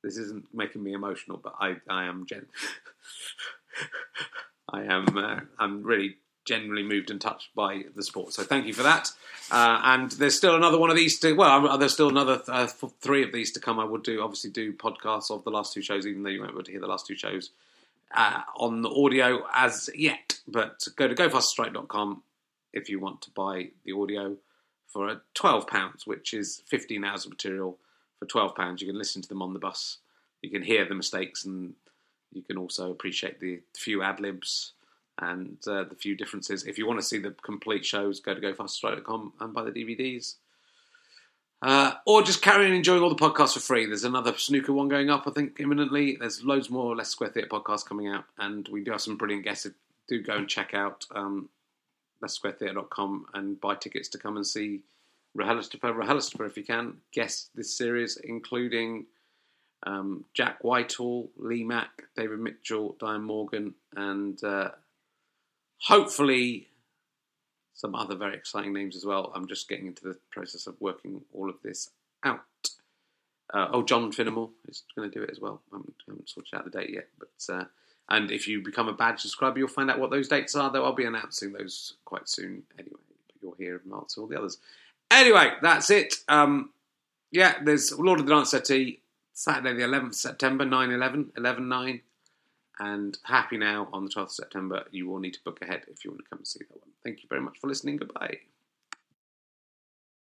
this 0.02 0.16
isn't 0.16 0.46
making 0.52 0.82
me 0.82 0.94
emotional, 0.94 1.38
but 1.42 1.54
I 1.60 1.76
I 1.88 2.04
am 2.04 2.26
gen- 2.26 2.46
I 4.72 4.82
am 4.82 5.16
uh, 5.16 5.40
I'm 5.58 5.82
really 5.82 6.16
genuinely 6.44 6.82
moved 6.82 7.10
and 7.10 7.20
touched 7.20 7.54
by 7.54 7.84
the 7.94 8.02
sport. 8.02 8.32
So 8.32 8.42
thank 8.42 8.66
you 8.66 8.72
for 8.72 8.82
that. 8.82 9.10
Uh, 9.50 9.80
and 9.84 10.10
there's 10.12 10.36
still 10.36 10.56
another 10.56 10.78
one 10.78 10.90
of 10.90 10.96
these 10.96 11.18
to 11.20 11.34
well, 11.34 11.78
there's 11.78 11.92
still 11.92 12.08
another 12.08 12.42
uh, 12.48 12.66
th- 12.66 12.92
three 13.00 13.22
of 13.22 13.32
these 13.32 13.52
to 13.52 13.60
come. 13.60 13.78
I 13.78 13.84
would 13.84 14.02
do 14.02 14.22
obviously 14.22 14.50
do 14.50 14.72
podcasts 14.72 15.30
of 15.30 15.44
the 15.44 15.50
last 15.50 15.72
two 15.72 15.82
shows, 15.82 16.06
even 16.06 16.22
though 16.22 16.30
you 16.30 16.40
won't 16.40 16.52
be 16.52 16.56
able 16.56 16.64
to 16.64 16.70
hear 16.70 16.80
the 16.80 16.86
last 16.86 17.06
two 17.06 17.16
shows 17.16 17.50
uh, 18.14 18.40
on 18.56 18.82
the 18.82 18.90
audio 18.90 19.46
as 19.54 19.90
yet. 19.94 20.40
But 20.46 20.86
go 20.96 21.08
to 21.08 21.14
gofasterstripe.com 21.14 22.22
if 22.72 22.88
you 22.88 22.98
want 22.98 23.22
to 23.22 23.30
buy 23.30 23.68
the 23.84 23.92
audio 23.92 24.36
for 24.88 25.08
uh, 25.08 25.16
twelve 25.34 25.66
pounds, 25.66 26.06
which 26.06 26.34
is 26.34 26.62
fifteen 26.66 27.04
hours 27.04 27.24
of 27.24 27.30
material 27.30 27.78
for 28.18 28.26
twelve 28.26 28.54
pounds. 28.54 28.80
You 28.80 28.88
can 28.88 28.98
listen 28.98 29.22
to 29.22 29.28
them 29.28 29.42
on 29.42 29.52
the 29.52 29.58
bus. 29.58 29.98
You 30.40 30.50
can 30.50 30.62
hear 30.62 30.84
the 30.84 30.94
mistakes, 30.94 31.44
and 31.44 31.74
you 32.32 32.42
can 32.42 32.56
also 32.56 32.90
appreciate 32.90 33.38
the 33.38 33.60
few 33.76 34.02
ad 34.02 34.18
libs 34.18 34.72
and 35.22 35.56
uh, 35.66 35.84
the 35.84 35.94
few 35.94 36.16
differences. 36.16 36.64
If 36.64 36.78
you 36.78 36.86
want 36.86 37.00
to 37.00 37.06
see 37.06 37.18
the 37.18 37.30
complete 37.30 37.86
shows, 37.86 38.20
go 38.20 38.34
to 38.34 38.40
gofasterstripe.com 38.40 39.34
and 39.40 39.54
buy 39.54 39.62
the 39.62 39.70
DVDs. 39.70 40.34
Uh, 41.62 41.92
or 42.06 42.24
just 42.24 42.42
carry 42.42 42.66
on 42.66 42.72
enjoying 42.72 43.02
all 43.02 43.08
the 43.08 43.14
podcasts 43.14 43.54
for 43.54 43.60
free. 43.60 43.86
There's 43.86 44.02
another 44.02 44.36
snooker 44.36 44.72
one 44.72 44.88
going 44.88 45.10
up, 45.10 45.28
I 45.28 45.30
think, 45.30 45.60
imminently. 45.60 46.16
There's 46.18 46.42
loads 46.42 46.68
more 46.68 46.96
Leicester 46.96 47.12
Square 47.12 47.30
Theatre 47.30 47.48
podcasts 47.48 47.86
coming 47.86 48.08
out, 48.08 48.24
and 48.36 48.68
we 48.68 48.82
do 48.82 48.90
have 48.90 49.00
some 49.00 49.16
brilliant 49.16 49.44
guests. 49.44 49.68
Do 50.08 50.20
go 50.20 50.34
and 50.34 50.48
check 50.48 50.74
out 50.74 51.06
um, 51.14 51.48
LeicesterSquareTheatre.com 52.24 53.26
and 53.34 53.60
buy 53.60 53.76
tickets 53.76 54.08
to 54.08 54.18
come 54.18 54.36
and 54.36 54.46
see 54.46 54.80
RHLSTP, 55.38 55.78
RHLSTP 55.78 56.46
if 56.46 56.56
you 56.56 56.64
can. 56.64 56.96
Guests 57.12 57.50
this 57.54 57.78
series, 57.78 58.16
including 58.16 59.06
um, 59.84 60.24
Jack 60.34 60.62
Whitehall, 60.62 61.30
Lee 61.36 61.62
Mack, 61.62 62.02
David 62.16 62.40
Mitchell, 62.40 62.96
Diane 62.98 63.22
Morgan, 63.22 63.74
and 63.94 64.42
uh, 64.42 64.70
hopefully 65.82 66.68
some 67.74 67.94
other 67.94 68.14
very 68.14 68.36
exciting 68.36 68.72
names 68.72 68.96
as 68.96 69.04
well. 69.04 69.32
I'm 69.34 69.48
just 69.48 69.68
getting 69.68 69.86
into 69.86 70.04
the 70.04 70.16
process 70.30 70.66
of 70.66 70.80
working 70.80 71.22
all 71.32 71.48
of 71.48 71.56
this 71.62 71.90
out. 72.24 72.40
Uh, 73.52 73.68
oh, 73.72 73.82
John 73.82 74.12
Finnemore 74.12 74.50
is 74.68 74.84
going 74.96 75.10
to 75.10 75.18
do 75.18 75.22
it 75.22 75.30
as 75.30 75.40
well. 75.40 75.60
I 75.72 75.76
haven't, 75.76 75.94
haven't 76.06 76.28
sorted 76.28 76.54
out 76.54 76.64
the 76.64 76.70
date 76.70 76.90
yet, 76.90 77.08
but 77.18 77.54
uh, 77.54 77.64
and 78.08 78.30
if 78.30 78.46
you 78.48 78.62
become 78.62 78.88
a 78.88 78.92
badge 78.92 79.20
subscriber, 79.20 79.58
you'll 79.58 79.68
find 79.68 79.90
out 79.90 79.98
what 79.98 80.10
those 80.10 80.28
dates 80.28 80.54
are. 80.54 80.70
Though 80.70 80.84
I'll 80.84 80.94
be 80.94 81.04
announcing 81.04 81.52
those 81.52 81.94
quite 82.04 82.28
soon 82.28 82.62
anyway. 82.78 83.00
You'll 83.42 83.56
hear 83.58 83.76
of 83.76 83.86
Marks 83.86 84.16
all 84.16 84.26
the 84.26 84.38
others. 84.38 84.58
Anyway, 85.10 85.52
that's 85.60 85.90
it. 85.90 86.16
Um, 86.28 86.70
yeah, 87.30 87.56
there's 87.62 87.98
Lord 87.98 88.20
of 88.20 88.26
the 88.26 88.34
Dance 88.34 88.50
Settee, 88.50 89.00
Saturday 89.32 89.74
the 89.74 89.82
11th 89.82 90.14
September, 90.14 90.64
9-11, 90.64 91.32
11-9. 91.32 92.00
And 92.82 93.16
Happy 93.22 93.58
Now 93.58 93.88
on 93.92 94.04
the 94.04 94.10
12th 94.10 94.22
of 94.24 94.32
September. 94.32 94.84
You 94.90 95.08
will 95.08 95.20
need 95.20 95.34
to 95.34 95.40
book 95.44 95.62
ahead 95.62 95.84
if 95.86 96.04
you 96.04 96.10
want 96.10 96.24
to 96.24 96.28
come 96.28 96.40
and 96.40 96.48
see 96.48 96.64
that 96.68 96.80
one. 96.80 96.90
Thank 97.04 97.22
you 97.22 97.28
very 97.28 97.40
much 97.40 97.60
for 97.60 97.68
listening. 97.68 97.96
Goodbye. 97.96 98.38